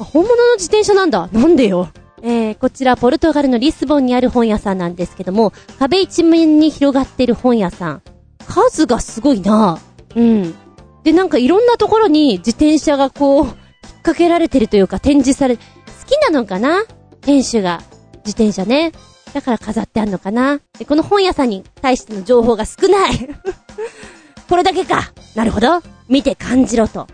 [0.00, 1.28] あ、本物の自転車なんだ。
[1.30, 1.90] なんでよ。
[2.22, 8.02] えー、こちら、ポルトガルのリスボンにある本屋さんなんですけども、壁一面に広がっている本屋さん。
[8.46, 9.78] 数がすごいな
[10.14, 10.54] うん。
[11.02, 13.54] で、なんかいろんなところに自転車がこう、引っ
[14.02, 15.62] 掛けられてるというか展示され、好
[16.06, 16.84] きなのかな？
[17.20, 17.82] 店主が。
[18.24, 18.92] 自転車ね。
[19.32, 20.60] だから飾ってあんのかな？
[20.78, 23.28] で、この本屋さんに対しての情報が少ない。
[24.48, 25.12] これだけか。
[25.34, 25.80] なるほど。
[26.08, 27.06] 見て感じろと。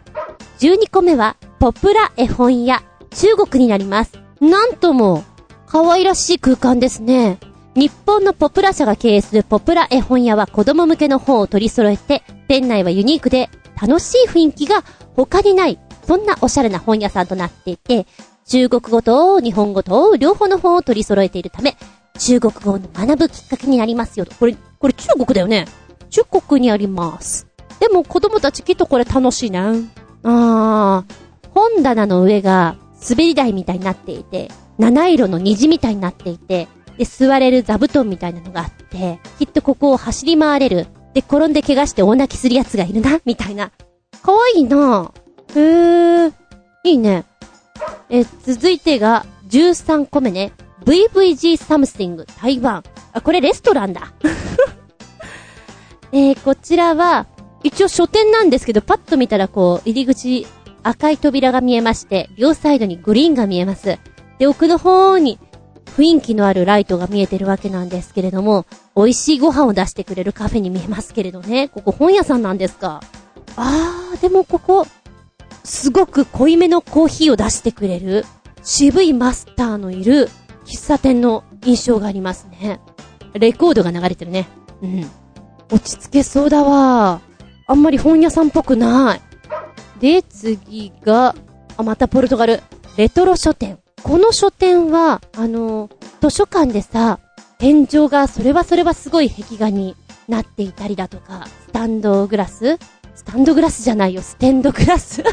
[0.61, 2.83] 12個目は、ポプラ絵本屋。
[3.11, 4.13] 中国になります。
[4.41, 5.25] なんとも、
[5.67, 7.39] 可愛らしい空間ですね。
[7.77, 14.83] 日本のポプラ社が経営するポプラ絵本屋は子供向けの本を取り揃えて、店内はユニークで楽しい雰囲気が
[15.15, 18.07] 他にない、そんなおしゃれな本屋さんとなっていて、
[18.47, 21.77] 中国語と日本語と両方の本を取り揃えているため、
[22.19, 24.35] 中国語を学ぶきっかけになりますよと。
[24.37, 25.67] これ、これ中国だよね。
[26.09, 27.47] 中国にあります。
[27.79, 29.75] でも子供たちきっとこれ楽しいな。
[30.23, 40.87] あー、本棚の上が滑り台みたいになっていて、七色の虹みたいになっていて、で、座れる座布団みたいなのがあって、きっとここを走り回れる。
[41.15, 43.71] で、転んで怪我して大泣きする奴がいるな、 みたいな。
[44.23, 45.13] かわいいな
[45.55, 46.33] へー。
[46.85, 47.25] いいね。
[48.11, 50.53] え、続いてが、13個目ね。
[50.85, 52.83] VVG Something 台湾。
[53.13, 54.13] あ、これレストランだ。
[56.13, 57.27] えー、こちらは、
[57.63, 60.47] 一応書店なんですけど、パッと見たらこう、入り口、
[60.83, 63.99] 赤い扉が見えまして、両サイドにグリーンが見えます。
[64.39, 65.39] で、奥の方に、
[65.87, 71.69] 雰囲気のあるライトが見えてるわけなんですけれども、美味しいご飯を出してくれるカフェに見えますけれどね。
[71.69, 73.01] ここ本屋さんなんですか？
[73.57, 74.87] あー、でもここ、
[75.65, 78.25] すごく濃いめのコーヒーを出してくれる、
[78.63, 80.29] 渋いマスターのいる、
[80.67, 82.81] 喫茶店の印象がありますね。
[83.33, 84.49] レコードが流れてるね。
[84.83, 85.11] うん。
[85.71, 87.21] 落ち着けそうだわ。
[87.67, 89.21] あんまり本屋さんっぽくない。
[90.01, 91.35] で、次が、
[91.77, 92.63] あ、またポルトガル。
[92.97, 93.79] レトロ書店。
[94.03, 97.19] この書店は、あの、図書館でさ、
[97.59, 99.97] 天井がそれはそれはすごい壁画に
[100.29, 102.79] なっていたりだとか、スタンドグラス？
[103.15, 105.23] スタンドグラスじゃないよ、ステンドグラス？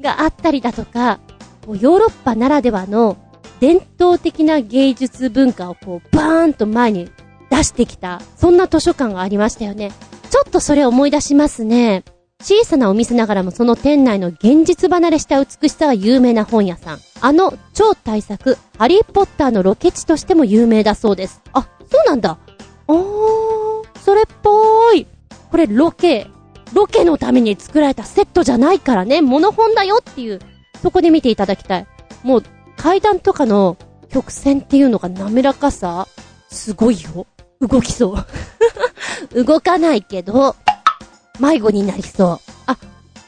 [0.00, 1.18] があったりだとか、
[1.66, 3.16] ヨーロッパならではの
[3.58, 7.10] 伝統的な芸術文化をこうバーンと前に
[7.50, 9.92] 出してきた、そんな図書館がありましたよね。
[10.30, 12.04] ちょっとそれ思い出しますね。
[12.44, 16.98] 小さなお店ながらもその店内の現実離れした美しさが有名な本屋さん。
[17.22, 21.40] あの超大作、ハリーポッターのロケ地としても有名だそうです。
[21.54, 22.36] あ、そうなんだ。
[22.86, 25.06] あー、それっぽーい。
[25.50, 26.26] これロケ、
[26.74, 30.38] ロケのために作られたセットじゃないからね、モノ本だよっていう、
[30.82, 31.86] そこで見ていただきたい。
[32.24, 32.44] もう、
[32.76, 33.78] 階段とかの
[34.10, 36.08] 曲線っていうのが滑らかさ、
[36.50, 37.26] すごいよ。
[37.62, 38.26] 動きそう。
[39.44, 40.56] 動かないけど、
[41.40, 42.50] 迷子になりそう。
[42.66, 42.76] あ、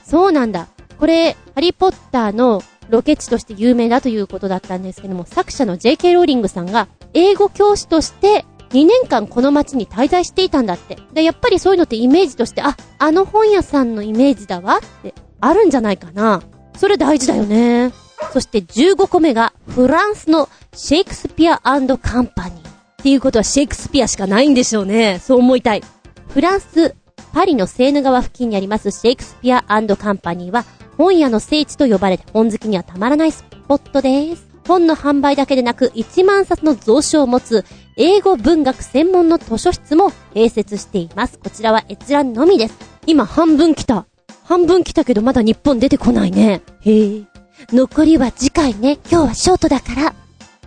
[0.04, 0.68] そうなんだ。
[0.98, 6.12] これ、ハリーポッターのロケ地として有名だということだったんですけども、作者の J.K.
[6.14, 10.98] ローリングさんが、英語教師として2年間この街に滞在していたんだって。
[11.12, 16.42] で、やっぱりそういうのってイメージとして、あ、あの本屋さんのイメージだわってあるんじゃないかな。
[16.76, 17.92] それ大事だよね。
[18.32, 22.66] そして15個目が、フランスのシェイクスピアカンパニー。
[22.66, 25.20] っていうことはシェイクスピアしかないんでしょうね。
[25.22, 25.82] そう思いたい。
[26.28, 26.96] フランス
[27.36, 30.64] パリのセーヌ川付近にありますシェイクスピアカンパニーは
[30.96, 34.48] 本屋の聖地と呼ばれて本好きにはたまらないスポットです。
[34.66, 37.66] 本の販売だけでなく1万冊の蔵書を持つ
[37.98, 41.38] 英語文学専門の図書室も併設しています。
[41.38, 42.78] こちらは閲覧のみです。
[43.04, 44.06] 今半分来た。
[44.44, 46.62] 半分来たけどまだ日本出てこないね。
[46.80, 47.24] へえ。
[47.70, 48.98] 残りは次回ね。
[49.10, 50.14] 今日はショートだから。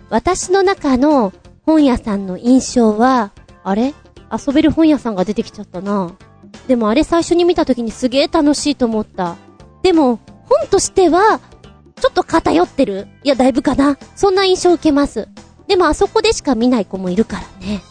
[0.08, 1.32] 私の中の
[1.66, 3.32] 本屋さんの印象は、
[3.64, 3.92] あれ？
[4.30, 6.14] 遊べる本屋さんが出てきちゃったな。
[6.66, 9.36] でもあれ最初に見た時にすげえ楽しいと思った。
[9.82, 11.40] でも、本としては、
[12.00, 13.08] ちょっと偏ってる。
[13.22, 13.98] いや、だいぶかな。
[14.16, 15.28] そんな印象を受けます。
[15.66, 17.82] でもあそこでしか見ない子もいるからね。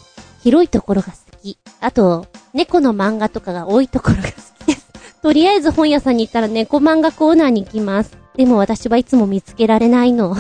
[0.42, 1.58] 広いところが好き。
[1.80, 4.30] あと、猫の漫画とかが多いところが好
[4.66, 4.88] きです。
[5.22, 8.18] とりあえず本屋さんに行ったら猫漫画コーナーに行きます。
[8.36, 10.36] でも私はいつも見つけられないの。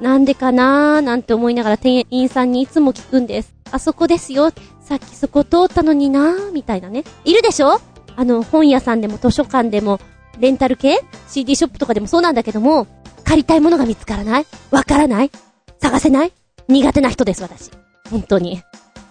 [0.00, 3.54] なんでかなーなんて思いながら店員さんにいつも聞くんです。
[3.70, 4.52] あそこですよ。
[4.88, 7.04] さっきそこ通ったのになーみたいなね。
[7.26, 7.78] いるでしょ？
[8.16, 10.00] あの、本屋さんでも図書館でも、
[10.38, 12.86] レンタル系 ?CD ショップとかでもそうなんだけども、
[13.22, 14.46] 借りたいものが見つからない？
[14.70, 15.30] わからない？
[15.78, 16.32] 探せない？
[16.68, 17.70] 苦手な人です、私。
[18.10, 18.62] 本当に。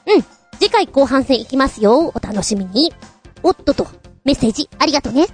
[0.08, 0.24] うん。
[0.60, 2.08] 次回後半戦いきますよ。
[2.08, 2.92] お楽しみに。
[3.44, 3.86] おっとと、
[4.26, 5.28] メッセージありがとね。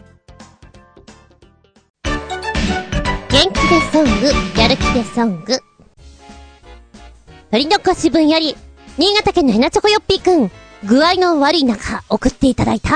[2.04, 2.12] 元
[3.32, 5.58] 気でソング、やる気でソング。
[7.50, 8.58] 鳥の腰分より、
[8.98, 10.52] 新潟県のヘナチョコヨッピーくん、
[10.86, 12.92] 具合の悪い中、送っていただいた、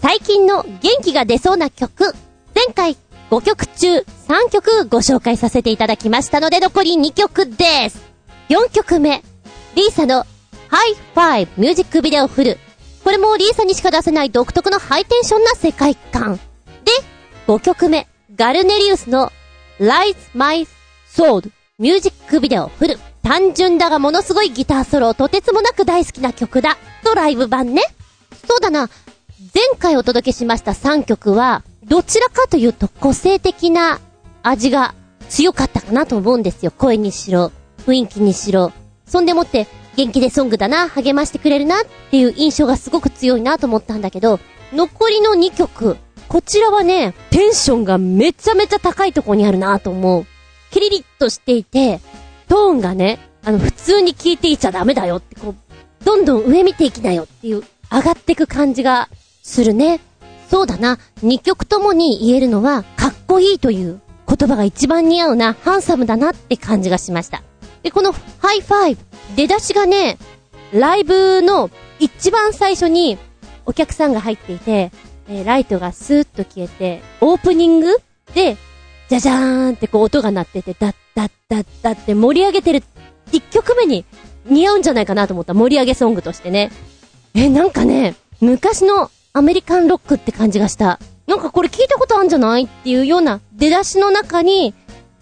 [0.00, 2.14] 最近の元気が出そうな曲、
[2.54, 2.96] 前回
[3.30, 4.04] 5曲中3
[4.52, 8.00] 曲ご紹介させていただきましたので残り2曲です。
[8.50, 9.24] 4曲目、
[9.74, 10.24] LiSA の
[10.68, 12.58] ハイファイミュージックビデオフル。
[13.02, 16.36] これも LiSA にしか出せない独特のハイテンションな世界観。
[16.36, 16.92] で、
[17.48, 19.32] 5曲目、ガルネリウスの
[19.80, 20.68] Raise My
[21.12, 22.98] Sword ミュージックビデオフル。
[23.22, 26.76] 単純だがものすごいギターソロをとてつもなく大好きな曲だ。
[27.04, 27.82] とライブ版ね。
[28.46, 28.88] そうだな。
[29.54, 34.00] 前回お届けしました3曲は、どちらかというと個性的な
[34.42, 34.94] 味が
[35.28, 36.70] 強かったかなと思うんですよ。
[36.70, 37.52] 声にしろ、
[37.86, 38.72] 雰囲気にしろ。
[39.06, 44.40] そんでもって元気でソングだな、励ましてくれるなっていう印象がすごく強いなと思ったんだけど、
[44.72, 45.96] 残りの2曲、
[46.28, 50.26] こちらはね、テンションがめちゃめちゃ高いところにあるなと思う。
[50.70, 52.00] キリリッとしていて、
[52.50, 59.08] トーンがね、あの、普通に聞いていちゃダメだよって、こう、どんどん上見ていきなよっていう、上がってく感じが
[59.44, 60.00] するね。
[60.50, 67.44] そうだな、二曲ともに言えるのは、かっこいいという言葉が一番似合うな、ハンサムだなって感じがしました。
[67.84, 69.00] で、このハイファイブ、
[69.36, 70.18] 出だしがね、
[70.72, 73.16] ライブの一番最初に
[73.64, 74.90] お客さんが入っていて、
[75.28, 77.96] えーライトがスーッと消えて、オープニング
[78.34, 78.56] で、
[79.10, 82.84] じゃじゃーんってこう音が鳴ってて、ダッダッダッダって盛り上げてる
[83.32, 84.04] 一曲目に
[84.46, 86.70] 似合うんじゃないかなと思った盛り上げソングとしてね。
[87.34, 91.00] え、なんかね、昔のアメリカンロックって感じがした。
[91.26, 94.74] なんかこれ聞いたことあるんじゃないっていうような出だしの中に、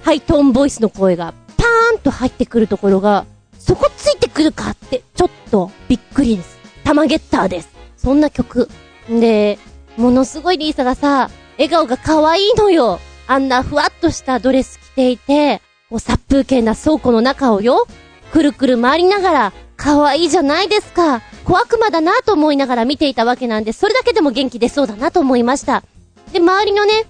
[0.02, 3.24] ハイトーンボイスの声がパーンと入ってくるところが、
[3.58, 6.58] そこついてくるかって、ちょっとびっくりです。
[6.84, 7.70] タマゲッターです。
[7.96, 8.68] そんな曲。
[9.08, 9.58] で、
[9.96, 13.00] ものすごいリーサがさ、笑顔が可愛いのよ。
[13.28, 15.60] あんなふわっとしたドレス着ていて、
[15.90, 17.86] こう殺風景な倉庫の中をよ、
[18.32, 21.20] くるくる回りながら、可愛いじゃないですか。
[21.44, 25.84] 小悪魔だなと思いながら見ていたわけなんで、それだけでも元気出そうだなと思いました。
[26.32, 27.04] で、周りのね、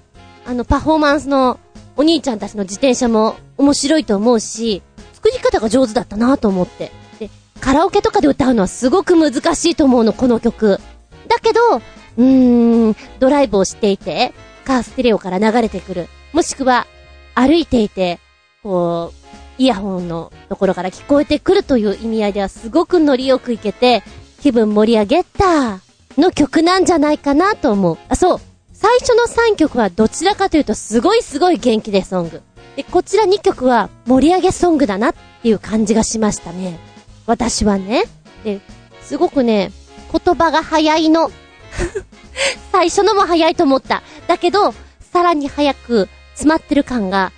[0.45, 1.61] あの、パフォーマンスの
[1.97, 4.83] お兄ちゃんたちの自転車も面白いと思うし、
[5.15, 6.91] 作り方が上手だったなと思って。
[7.21, 10.81] で、カラオケとかで歌うのはすごく難しいと思うの、この曲。
[11.29, 14.35] だけど、うーん、ドライブをしていて、
[14.69, 16.09] カーステレオから流れてくる。
[16.35, 16.87] もしくは、
[17.35, 18.19] 歩いていて、
[18.63, 24.03] こう、イヤホンのところから聞こえてくるという意味合いではすごくノリよくいけて、
[24.43, 25.81] 気分盛り上げた
[26.19, 27.99] の曲なんじゃないかなと思う。
[28.11, 28.41] あ、そう。
[28.75, 32.43] 最初の3曲はどちらかというとすごいすごい元気でソング。
[32.77, 36.79] で、こちら2曲は盛り上げソングだなっていう感じがしましたね。
[37.25, 38.05] 私はね。
[38.45, 38.61] で、
[39.01, 39.73] すごくね、
[40.13, 41.31] 言葉が早いの。
[42.73, 44.03] 最初のも早いと思った。
[44.27, 44.73] だけど、
[45.13, 47.33] さらに早く詰まってる感が、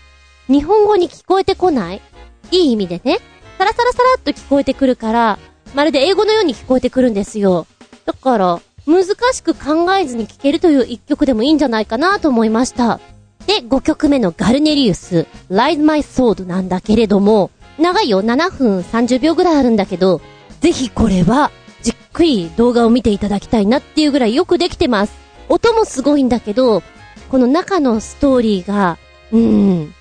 [0.48, 2.02] 日本語に聞こえてこない？
[2.50, 3.18] いい意味でね。
[3.58, 5.38] サラサラサラっと聞こえてくるから、
[5.74, 7.66] まるで英語のように聞こえてくるんですよ。
[8.06, 12.98] だから、難しく考えずに聴けるという一曲でもいいんじゃないかなと思いました。
[13.46, 20.20] で、5曲目のガルネリウス、Rise My Sword なんだけれども、長いよ、7分30秒ぐらいあるんだけど、
[20.60, 21.50] ぜひこれは、
[21.82, 25.12] じっくり動画を見ていただきたいなっていうぐらいよくできてます。
[25.48, 26.82] 音もすごいんだけど、
[27.30, 28.98] この中のストーリーが、
[29.32, 29.94] うーん、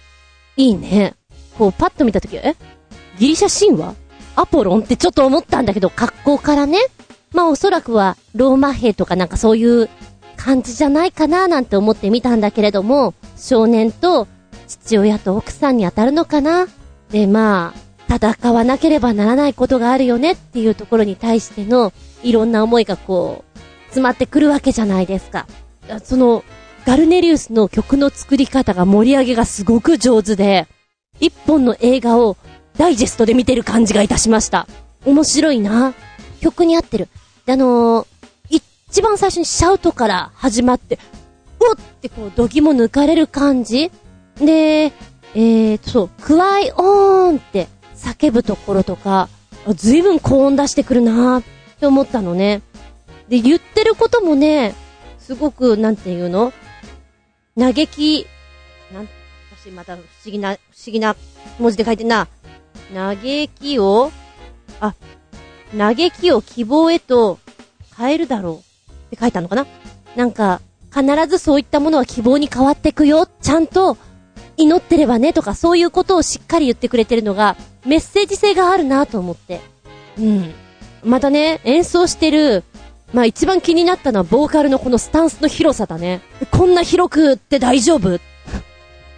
[0.57, 1.15] いいね。
[1.57, 2.55] こう、パッと見たとき、え？
[3.17, 3.95] ギリシャ神話？
[4.35, 6.79] アポロンってちょっと思ったんだけど、格好からね。
[7.33, 9.89] まあおそらくは、ローマ兵とかなんかそういう
[10.37, 14.27] 感じじゃないかななんて思ってみたんだけれども、少年と
[14.67, 16.67] 父親と奥さんに当たるのかな？
[17.11, 21.93] で、まあ、戦わなければならないことがあるよねっていうところに対しての、
[22.23, 25.45] いろんな思いがこう、詰まってくるわけじゃないですか。
[26.03, 26.43] その、
[26.85, 30.67] ガルネリウスの曲の作り方が盛り上げがすごく上手で、
[31.19, 32.37] 一本の映画を
[32.77, 34.67] ダイジェストで見てる感じがいたしました。
[35.05, 35.93] 面白いな。
[36.41, 37.09] 曲に合ってる。
[37.45, 38.19] で、あのー
[38.91, 40.97] 一番最初にシャウトから始まって、
[41.59, 43.91] おってこう、度肝抜かれる感じ
[44.37, 47.67] で、えーと、そう、クワイオーンって
[47.99, 49.29] 叫ぶところとか、
[49.67, 51.43] あずいぶん高音出してくるなーっ
[51.79, 52.61] て思ったのね。
[53.27, 54.73] で、言ってることもね、
[55.19, 56.53] すごく、なんていうの？
[57.57, 58.25] 嘆き、
[58.93, 59.07] なん、
[59.51, 61.15] 私また不思議な、不思議な
[61.59, 62.27] 文字で書いてんな。
[62.93, 63.17] 嘆
[63.49, 64.11] きを、
[64.79, 64.95] あ、
[65.77, 67.37] 嘆きを希望へと
[67.97, 69.67] 変えるだろうって書いたのかな？
[70.15, 73.27] なんか、必ずそういったものは希望に変わってくよ。
[73.27, 73.95] ちゃんと
[74.57, 77.55] 祈ってればねとかそういうことをしっかり言ってくれてるのが
[77.85, 79.61] メッセージ性があるなと思って。
[80.17, 80.53] うん。
[81.03, 82.63] またね、演奏してる、
[83.13, 86.21] まあ一番気になったのはボーカルのこのスタンスの広さだね。
[86.51, 88.19] こんな広くって大丈夫？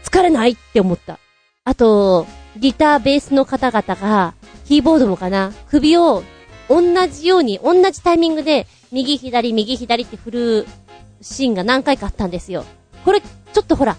[0.03, 1.19] 疲れないって思った。
[1.63, 4.33] あと、ギター、ベースの方々が、
[4.65, 6.23] キーボードもかな、首を
[6.69, 10.67] 同じように、同じタイミングで、右左、右左って振る
[11.21, 12.65] シーンが何回かあったんですよ。
[13.05, 13.95] これ、ちょっとほら、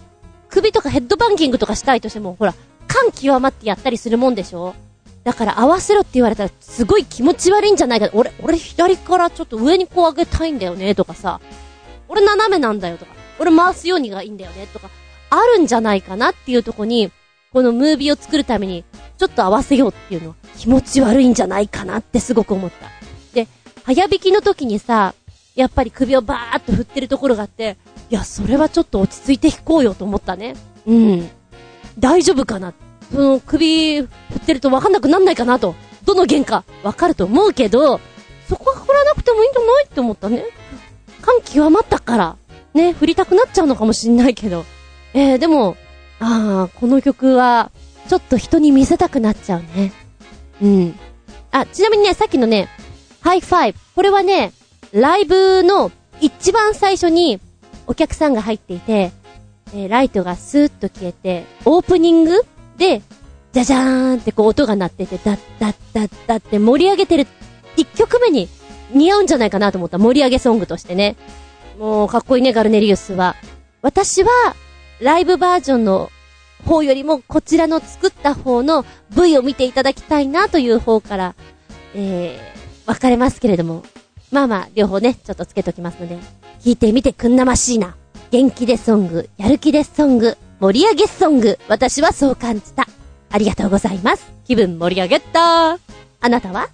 [0.48, 2.54] 首とかヘッドバンキングとかしたいとしても、ほら、
[2.92, 4.74] 感極まってやったりするもんでしょ？
[5.24, 8.10] だから合わせろって言われたら、すごい気持ち悪いんじゃないか。
[8.12, 11.40] 俺、俺左からちょっと上にこう上げたいんだよね、とかさ。
[12.08, 13.12] 俺斜めなんだよ、とか。
[13.38, 14.90] 俺回すようにがいいんだよね、とか。
[15.30, 17.12] あるんじゃないかなっていうとこに、
[17.52, 18.84] このムービーを作るために、
[19.16, 22.88] ちょっと合わせようっていうのは気持ち悪いんじゃないかなってすごく思った。
[23.32, 23.46] で、
[23.84, 25.14] 早弾きの時にさ、
[25.54, 27.76] やっぱり首をバーっと振ってるところがあって、
[28.10, 30.56] いや、それはちょっと落ち着いて弾こうよと思ったね。
[30.86, 31.30] うん。
[31.98, 32.72] 大丈夫かな
[33.12, 35.74] その首振ってると分かんなくなんないかなと。
[36.04, 38.00] どの弦か分かると思うけど、
[38.48, 40.44] そこは振らなくてもいいんじゃないって思ったね。
[41.20, 42.36] 感極まったから、
[42.74, 44.64] ね、振りたくなっちゃうのかもしんないけど。
[45.14, 45.76] えー、でも、
[46.18, 47.70] あー、この曲は、
[48.08, 49.92] ちょっと人に見せたくなっちゃうね。
[50.60, 50.98] うん。
[51.50, 52.68] あ、ちなみにね、さっきのね、
[53.20, 53.78] ハイファイブ。
[53.94, 54.52] これはね、
[54.92, 57.40] ライブの一番最初に
[57.86, 59.12] お客さんが入っていて、
[59.74, 62.42] えーライトがスーッと消えて、オープニング
[62.76, 63.02] で、
[63.52, 67.26] じゃじゃーんってこう音が鳴ってて、ダッダッダッダッって盛り上げてる
[67.76, 68.48] 一曲目に
[68.92, 69.98] 似合うんじゃないかなと思った。
[69.98, 71.16] 盛り上げソングとしてね。
[71.78, 73.36] もう、かっこいいね、ガルネリウスは。
[73.82, 74.30] 私は、
[75.00, 76.10] ライブバージョンの
[76.64, 81.34] 方よりも、こちらの作った方の V を見ていただきたいなという方から、
[81.94, 83.82] えー、分かれますけれども。
[84.30, 86.16] まあまあ、両方ね、ちょっとつけときますので、
[86.60, 87.96] 聞いてみてくんなましいな。
[88.30, 92.86] 元気でソング、やる気でソング、盛り上げソング、私はそう感じた。
[93.32, 94.32] ありがとうございます。
[94.44, 95.78] 気分盛り上げたあ
[96.28, 96.68] なたは？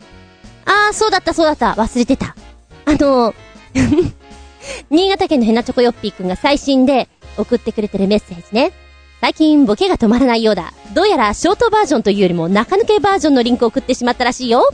[0.66, 1.72] あー、そうだったそうだった。
[1.72, 2.36] 忘れてた。
[2.84, 3.34] あの
[4.91, 7.09] 新潟県のヘナチョコヨッピーくんが最新で
[7.39, 8.72] 送ってくれてるメッセージね。
[9.22, 10.74] 最近ボケが止まらないようだ。
[10.93, 14.68] どうやらショートバージョンというよりも中抜けバージョンのリンクを送ってしまったらしいよ。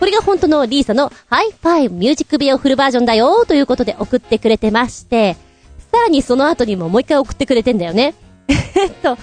[0.00, 5.36] これが本当の LiSA のハイファイミュージックビデオフルバージョンだよということで送ってくれてまして、
[5.92, 8.16] さらにその後にももう一回送ってくれてんだよね。
[8.48, 9.16] えっと、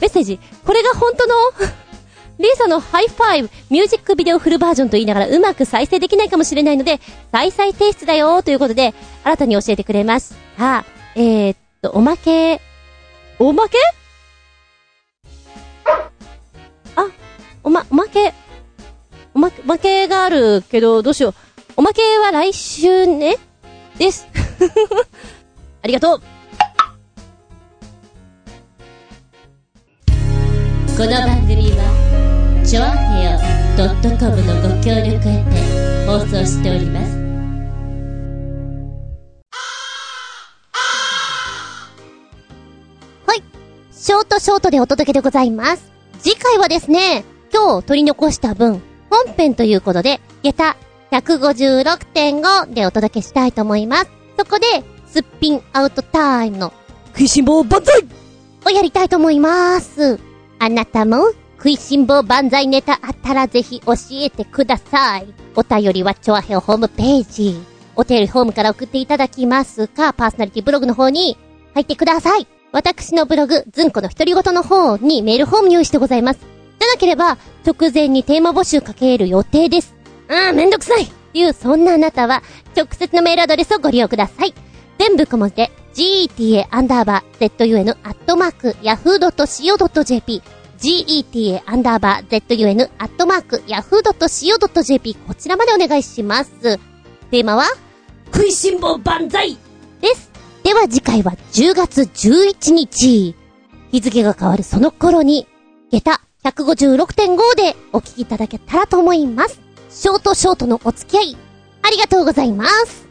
[0.00, 0.38] メッセージ。
[0.64, 1.34] これが本当の？
[2.38, 7.00] LiSA のハイファイブミュージックビデオフルバージョンと言いながらうまく再生できないかもしれないので、
[7.30, 10.84] 再々提出だよということで、新たに教えてくれました。
[11.14, 12.60] えー、っと、おまけ、
[13.38, 13.78] おまけ？
[16.96, 17.06] あ、
[17.62, 18.34] おま、おまけ、
[19.34, 21.34] おま、おまけがあるけど、どうしよう。
[21.76, 23.36] おまけは来週ね？
[23.98, 24.26] です。
[25.82, 26.22] ありがとう
[31.02, 33.36] この番組は、ちょあへよ
[34.20, 37.16] .com のご協力へて放送しております。
[43.26, 43.42] はい。
[43.90, 45.90] ショートショートでお届けでございます。
[46.20, 48.80] 次回はですね、今日取り残した分、
[49.10, 50.76] 本編ということで、下駄
[51.10, 54.10] 156.5でお届けしたいと思います。
[54.38, 56.72] そこで、すっぴんアウトタイムの
[57.08, 58.04] 食いしん坊万歳
[58.64, 60.31] をやりたいと思います。
[60.64, 65.26] あなたも食いしん坊万歳ネタあったらぜひ教えてください。
[65.56, 67.60] お便りはチョアヘオホームページ。
[67.96, 71.36] お便りフォームから送っていただきますか、パーソナリティブログの方に
[71.74, 72.46] 入ってください。
[72.70, 76.38] 私のブログ、ズンコの独り言の方にメールフォーム用意してございます。
[76.78, 79.96] じゃなければ、直前にテーマ募集かける予定です。
[80.28, 82.40] うん、めんどくさいっていう、そんなあなたは、
[82.76, 84.54] 直接のメールアドレスをご利用ください。
[85.00, 90.42] 全部小文字で、geta アンダーバー zun アットマーク yahoo.co.jp
[90.78, 96.78] geta アンダーバー zun アットマーク yahoo.co.jp こちらまでお願いします。
[97.30, 97.64] テーマは、
[98.34, 99.56] 食いしん坊万歳
[100.00, 100.30] です。
[100.62, 103.34] では次回は10月11日。
[103.90, 105.46] 日付が変わるその頃に、
[105.90, 109.60] 下駄156.5でお聞きいただけたらと思います。
[109.90, 111.36] ショートショートのお付き合い、
[111.82, 113.06] ありがとうございます。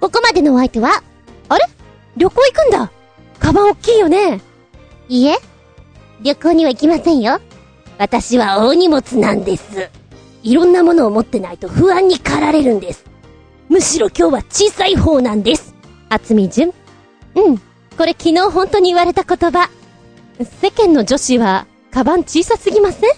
[0.00, 1.02] ここまでのお相手は、
[1.48, 1.64] あれ
[2.16, 2.90] 旅行行くんだ
[3.38, 4.40] カバン大きいよね
[5.08, 5.36] いいえ、
[6.22, 7.40] 旅行には行きませんよ。
[7.98, 9.90] 私は大荷物なんです。
[10.42, 13.04] いろんなものを持ってないと不安に駆られるんです。
[13.68, 15.74] むしろ今日は小さい方なんです。
[16.08, 16.72] 厚み純。
[17.34, 17.58] うん。
[17.96, 19.70] これ昨日本当に言われた言葉。
[20.60, 23.10] 世間の女子は、カバン小さすぎません？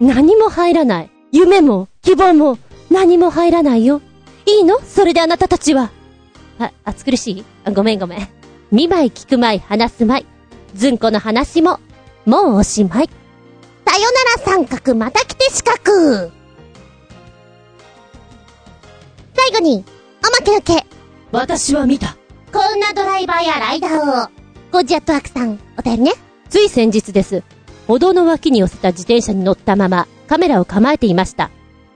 [0.00, 1.10] 何も入らない。
[1.32, 2.58] 夢も、希望も、
[2.90, 4.00] 何も入らないよ。
[4.46, 4.78] いいの？
[4.80, 5.90] それであなたたちは。
[6.58, 7.44] あ、暑苦しい？
[7.64, 8.28] あごめんごめん。
[8.70, 10.26] 見舞い聞く舞い話す舞い。
[10.74, 11.80] ずんこの話も、
[12.26, 13.08] もうおしまい。
[13.86, 14.10] さよ
[14.44, 16.30] なら三角また来て四角
[19.34, 19.84] 最後に、
[20.20, 20.84] おまけのけ。
[21.32, 22.16] 私は見た。
[22.52, 24.30] こんなドライバーやライダーを。
[24.70, 26.12] ゴジアットワークさん、お便りね。
[26.50, 27.42] つい先日です。
[27.86, 31.50] 歩道の脇に寄せた自転車に乗ったまま、カメラを構えていました。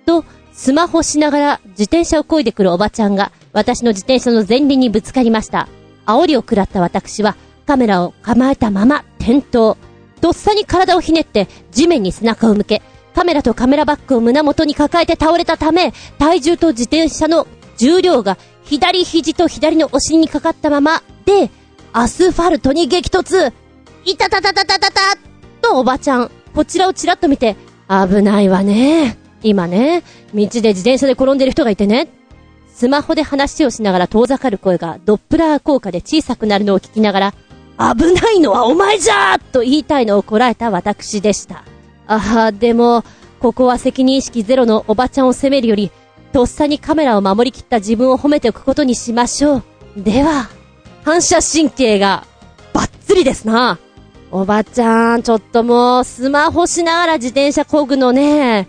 [0.06, 5.68] と、スマホしながら自転車を漕いでくるおばちゃんが、私の自転車の前輪にぶつかりました。
[6.06, 7.36] 煽りを食らった私は、
[7.66, 9.76] カメラを構えたまま、転倒。
[10.20, 12.82] とっさに体をひねって、地面に背中を向け、
[13.14, 17.46] カメラとカメラバッグを胸元に抱えて倒れたため、体重と自転車の
[17.76, 21.50] 重量が左肘と左のお尻にかかったまま、で、
[21.92, 23.52] アスファルトに激突
[24.04, 25.00] いたたたたたたた
[25.60, 27.56] とおばちゃん、こちらをちらっと見て、
[27.88, 29.18] 危ないわね。
[29.42, 30.02] 今ね、
[30.34, 32.08] 道で自転車で転んでる人がいてね。
[32.82, 37.34] スマホで話をしながら遠ざかる声がドップラー効果で小さくなるのを聞きながら、
[37.94, 41.62] 危ないのはお前じゃと言いたいのをこらえた私でした。
[42.08, 43.04] ああ、でも、
[43.38, 45.92] ここは責任意識ゼロのおばちゃんを責めるより、
[46.32, 49.62] とっさにカメラを守りきった自分を褒めておくことにしましょう。
[49.96, 50.48] では、
[51.04, 52.26] 反射神経が、
[52.72, 53.78] バッツリですな。
[54.32, 58.66] おばちゃん、ちょっともう、スマホしながら自転車漕ぐのね。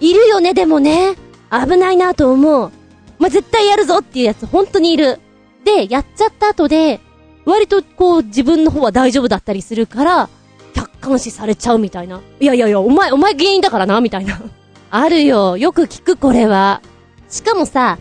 [0.00, 1.14] いるよね、でもね。
[1.50, 2.79] 危ないなと思う。
[3.20, 5.20] まあ、絶対やるぞっていうやつ、本当にいる。
[5.64, 7.00] で、やっちゃった後で、
[7.44, 10.28] 割とこう自分の方は大丈夫だったりするから、
[10.74, 12.20] 客観視されちゃうみたいな。
[12.40, 14.40] いやいやいや、お前、お前原因だからな、みたいな。
[14.90, 15.56] あるよ。
[15.56, 16.80] よく聞く、これは。
[17.28, 17.98] しかもさ、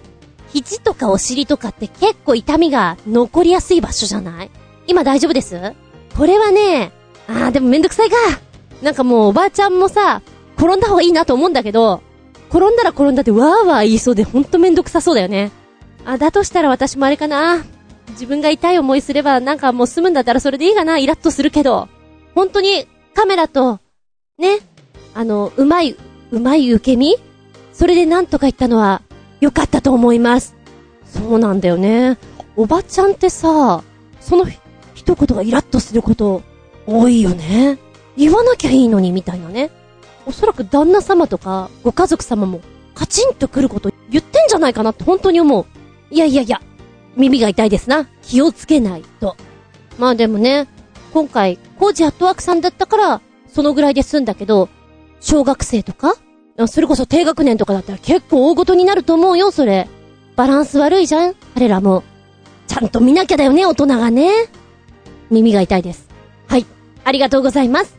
[0.54, 4.52] 肘とかお尻とかって結構痛みが残りやすい場所じゃない？
[4.88, 5.74] 今大丈夫です？
[6.18, 6.92] これはね、
[7.28, 8.16] あーでもめんどくさいか。
[8.82, 10.22] なんかもうおばあちゃんもさ、
[10.58, 12.02] 転んだ方がいいなと思うんだけど、
[12.50, 15.52] 転んだら転んだってわーわー言いそうでほんとめんどくさそうだよね。
[16.06, 17.64] あ、だとしたら私もあれかな。
[18.10, 20.98] 自分が痛い思いすればなんかもう済むんだったらそれでいいかな。
[20.98, 21.88] イラッとするけど。
[22.36, 23.80] 本当にカメラと、
[24.38, 24.60] ね、
[25.14, 25.96] あの、うまい、
[26.32, 27.16] うまい受け身？
[27.74, 29.02] それでなんとか言ったのは
[29.42, 30.56] 良かったと思います。
[31.06, 32.18] そうなんだよね。
[32.56, 33.84] おばちゃんってさ、
[34.20, 34.46] その
[34.94, 36.42] 一言がイラッとすること
[36.86, 37.78] 多いよね。
[38.18, 39.72] 言わなきゃいいのにみたいなね。
[40.30, 42.62] おそらく旦那様とかご家族様も
[42.94, 45.66] カチンと来ること言ってんじゃないかなって本当に思う。
[46.12, 46.62] いやいやいや、
[47.16, 48.08] 耳が痛いですな。
[48.22, 49.36] 気をつけないと。
[49.98, 50.68] まあでもね、
[51.14, 54.70] 今回、コージアットワークさんだったから、そのぐらいで済んだけど、
[55.20, 56.16] 小学生とか
[56.68, 59.88] それこそ低学年とかだったら結構大ごとになると思うよ、それ。
[60.36, 61.36] バランス悪いじゃん？
[61.56, 62.04] 彼らも。
[62.68, 64.32] ちゃんと見なきゃだよね、大人がね。
[65.32, 66.08] 耳が痛いです。
[66.48, 66.66] はい。
[67.04, 67.99] ありがとうございます。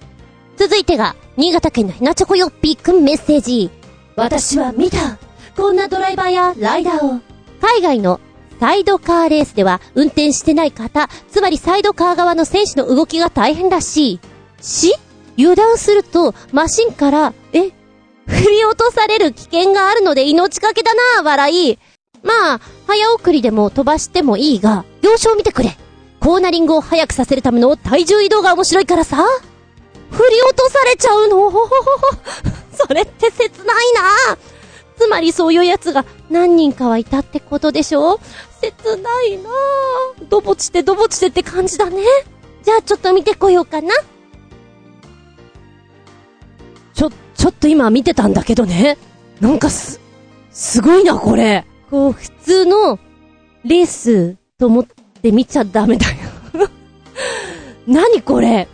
[0.60, 3.70] 続いてが、新潟県のひなちょこよっぴーくんメッセージ。
[4.14, 5.16] 私は見た
[5.56, 7.18] こんなドライバーやライダーを。
[7.62, 8.20] 海外の
[8.60, 14.20] サイドカーレースでは運転してない方、つまりサイドカー側の選手の動きが大変らしい。
[14.60, 14.92] し
[15.38, 17.70] 油断するとマシンから、え
[18.26, 21.78] 振り落とされる危険があるので命がけだな、笑い。
[22.22, 25.78] まあ、早送りでも飛ばしてもいいが、要所を見てくれ。
[26.20, 29.24] コーナリングを早くさせるための体重移動が面白いからさ。
[30.10, 31.50] 振り落とされちゃうの？
[32.74, 34.36] それって切ないな
[34.96, 38.18] つまりそういう奴が何人かはいたってことでしょ？
[38.60, 39.50] 切ないな
[40.28, 42.02] ドボチてドボチてって感じだね。
[42.62, 43.94] じゃあちょっと見てこようかな。
[46.94, 48.98] ちょ、ちょっと今見てたんだけどね。
[49.40, 49.98] なんかす、
[50.50, 51.64] すごいな、これ。
[51.90, 52.98] こう、普通の
[53.64, 54.86] レースと思っ
[55.22, 56.16] て見ちゃダメだよ
[57.86, 58.68] 何これ、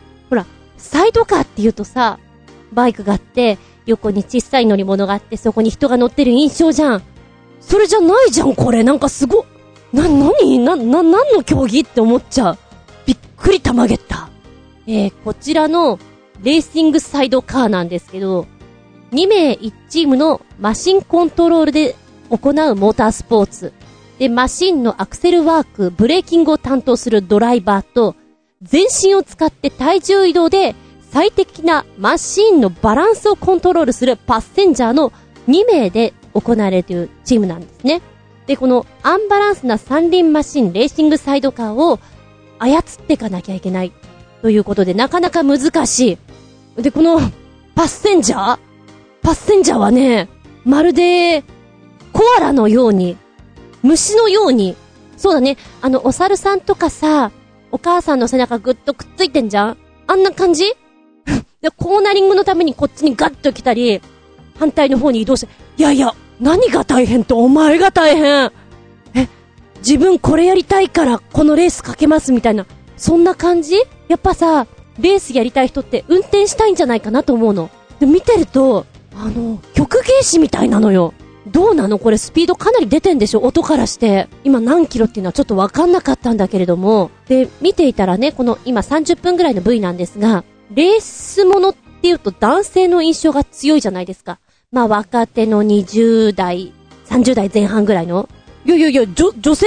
[0.86, 2.18] サイドカーって言うとさ、
[2.72, 7.02] バイクがあって、横に小さい乗り物があって、そこに人が乗ってる印象じゃん。
[7.60, 8.82] それじゃないじゃん、これ。
[8.82, 9.44] なんかすご、
[9.92, 12.58] な、なにな、な、何の競技って思っちゃう。
[13.04, 14.28] びっくりたまげった。
[14.86, 15.98] えー、こちらの、
[16.42, 18.46] レーシングサイドカーなんですけど、
[19.12, 21.96] 2名1チームのマシンコントロールで
[22.30, 23.72] 行うモータースポーツ。
[24.18, 28.14] で、マシンのアクセルワーク、ブレーキングを担当するドライバーと、
[28.62, 30.74] 全身を使って体重移動で
[31.10, 35.12] 最適なマシンのバランスをコントロールするパッセンジャーの
[35.48, 38.02] 2名で行われるというチームなんですね。
[38.46, 41.98] で、このアンバランスな三輪マシンレーシングサイドカーを
[42.58, 43.92] 操っていかなきゃいけない
[44.42, 46.18] ということでなかなか難し
[46.76, 46.82] い。
[46.82, 47.20] で、この
[47.74, 48.58] パッセンジャー
[49.22, 50.28] パッセンジャーはね、
[50.64, 51.42] まるで、
[52.12, 53.16] コアラのように、
[53.82, 54.76] 虫のように、
[55.16, 57.32] そうだね、あの、お猿さんとかさ、
[57.76, 59.76] お母さんの背中ぐっとくっついてんじゃん？
[60.06, 60.64] あんな感じ？
[61.60, 64.00] で、コーナリングのためにこっちにガッと来たり、
[64.58, 68.50] 反対の方に移動して、いやいや、何が大変とお前が大変？
[69.14, 69.28] え、
[69.80, 72.64] 自分これやりたいからこのレースかけますみたいな、
[72.96, 73.76] そんな感じ？
[74.08, 74.66] やっぱさ、
[74.98, 77.68] レースやりたい人って運転したいんじゃないかなと思うの。
[78.00, 81.12] で、見てると、あの、曲芸師みたいなのよ。
[81.46, 81.98] どうなの？
[81.98, 83.40] これスピードかなり出てんでしょ？
[83.40, 84.28] 音からして。
[84.44, 87.10] 今何キロっていうのはちょっとわかんなかったんだけれども。
[87.28, 90.44] で、見ていたらね、この今30分ぐらいの V なんですが、
[90.74, 94.40] レースものっていうと男性の印象が強いじゃないですか。
[94.72, 96.72] まあ若手の20代、
[97.06, 98.28] 30代前半ぐらいの。
[98.64, 99.66] いやいやいや、女、女性？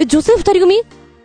[0.00, 0.82] え、女性二人組？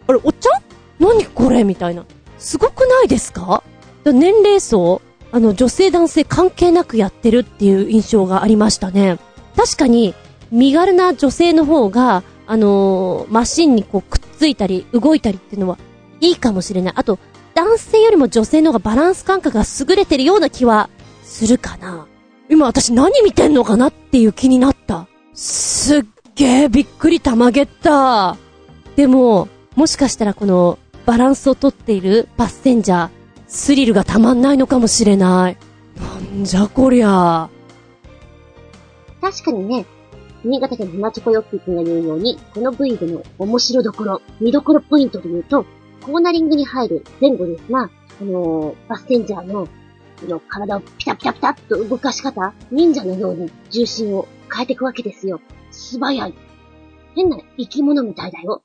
[0.07, 0.61] あれ、おっちゃん？
[0.99, 1.63] 何これ？
[1.63, 2.05] みたいな。
[2.37, 3.63] すごくないですか？
[4.05, 5.01] 年齢層
[5.31, 9.17] あの、女性男性関係なくやってるっていう印象がありましたね。
[9.55, 10.13] 確かに、
[10.51, 15.77] 身軽な女性の方が、あのー、マシンにこうくっついたり、動いたりっていうのは、
[16.21, 16.93] いいかもしれない。
[16.95, 17.19] あと、
[17.55, 20.89] 男性よりも女性の方がバランス感覚が優れてるような気は、
[21.23, 22.07] するかな。
[22.49, 25.07] 今私何見てんのかなっていう気になった。
[25.33, 28.37] すっげえびっくりたまげった。
[28.95, 33.09] でも、もしかしたらこの、バランスをとっているパッセンジャー、
[33.47, 35.57] スリルがたまんないのかもしれない。
[35.97, 37.49] なんじゃこりゃ。
[39.25, 39.87] 確かにね、
[40.43, 45.65] 新潟県のマチョコヨッピー君が言うように、この V での面白どころ、見どころポイントというと、
[46.03, 47.89] コーナリングに入る前後ですが、
[48.21, 49.67] あのー、バスセンジャーの、
[50.27, 55.41] の体をピタピタピタっと動かし方、忍者のように重心を変えていくわけですよ。
[55.71, 56.33] 素早い。
[57.15, 58.61] 変な生き物みたいだよ。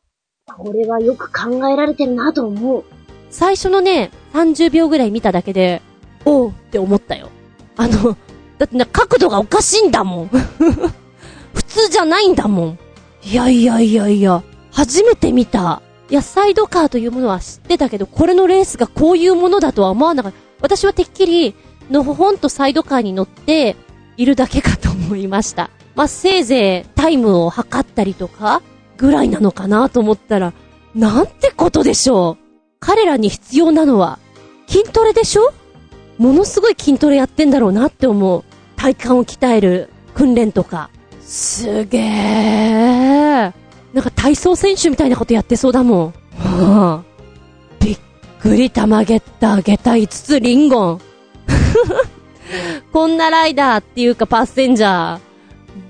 [0.58, 2.84] これはよく考えられてるなと思う。
[3.30, 5.80] 最初のね、30秒ぐらい見ただけで、
[6.26, 7.30] おうって思ったよ。
[7.78, 8.18] あの、
[8.61, 10.28] だってな、角度がおかしいんだもん。
[11.54, 12.78] 普通じゃないんだもん。
[13.24, 15.80] いやいやいやいや、初めて見た。
[16.11, 20.38] いや、サイドカーというものは知ってたけど、これのレースがこういうものだとは思わなかった。
[20.61, 21.54] 私はてっきり、
[21.90, 23.76] のほほんとサイドカーに乗って、
[24.18, 25.70] いるだけかと思いました。
[25.94, 28.61] まあ、せいぜいタイムを測ったりとか、
[28.98, 30.52] ぐらいなのかなと思ったら、
[30.94, 32.44] なんてことでしょう。
[32.78, 34.18] 彼らに必要なのは、
[34.68, 35.54] 筋トレでしょ？
[36.18, 38.44] ものすごい筋トレやってんだろうなって思う。
[38.80, 40.88] 体幹を鍛える訓練とか。
[41.20, 43.52] すげー。
[43.92, 46.14] なんか体操選手みたいなことやってそうだもん。
[46.38, 47.98] はあ、びっ
[48.40, 51.00] くりたまげった、下駄5つリンゴン。
[52.90, 55.20] こんなライダーっていうかパッセンジャー、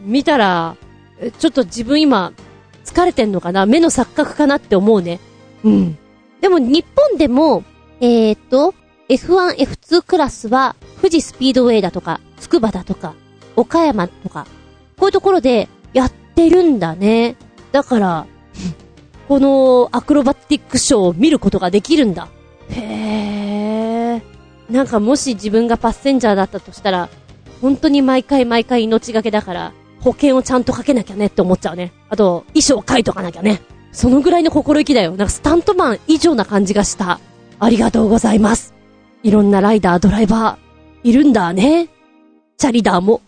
[0.02, 0.74] 見たら、
[1.20, 2.32] えちょっと自分今、
[2.84, 3.66] 疲れてんのかな？
[3.66, 5.20] 目の錯覚かなって思うね。
[5.62, 5.96] うん。
[6.40, 7.62] でも日本でも、
[8.00, 8.74] えーと、
[9.10, 13.14] F1、F2 クラスは、富士スピードウェイだとか、筑波だとか、
[13.56, 14.46] 岡山とか、
[14.96, 17.34] こういうところでやってるんだね。
[17.72, 18.26] だから、
[19.26, 22.28] このアクロバティックショーを見ることができるんだ。
[22.68, 24.72] へー。
[24.72, 27.08] なんかもし自分がパッセンジャーだったとしたら、
[27.60, 31.92] 本当に毎回毎回命がけだから、保険をちゃんとかけなきゃねって思っちゃうね。
[32.10, 33.60] あと、衣装を書いとかなきゃね。
[33.90, 35.10] そのぐらいの心意気だよ。
[35.10, 37.18] なんかスタントマン以上な感じがした。
[37.58, 38.79] ありがとうございます。
[39.22, 41.88] いろんなライダー、ドライバー、いるんだね。
[42.56, 43.20] チャリダーも。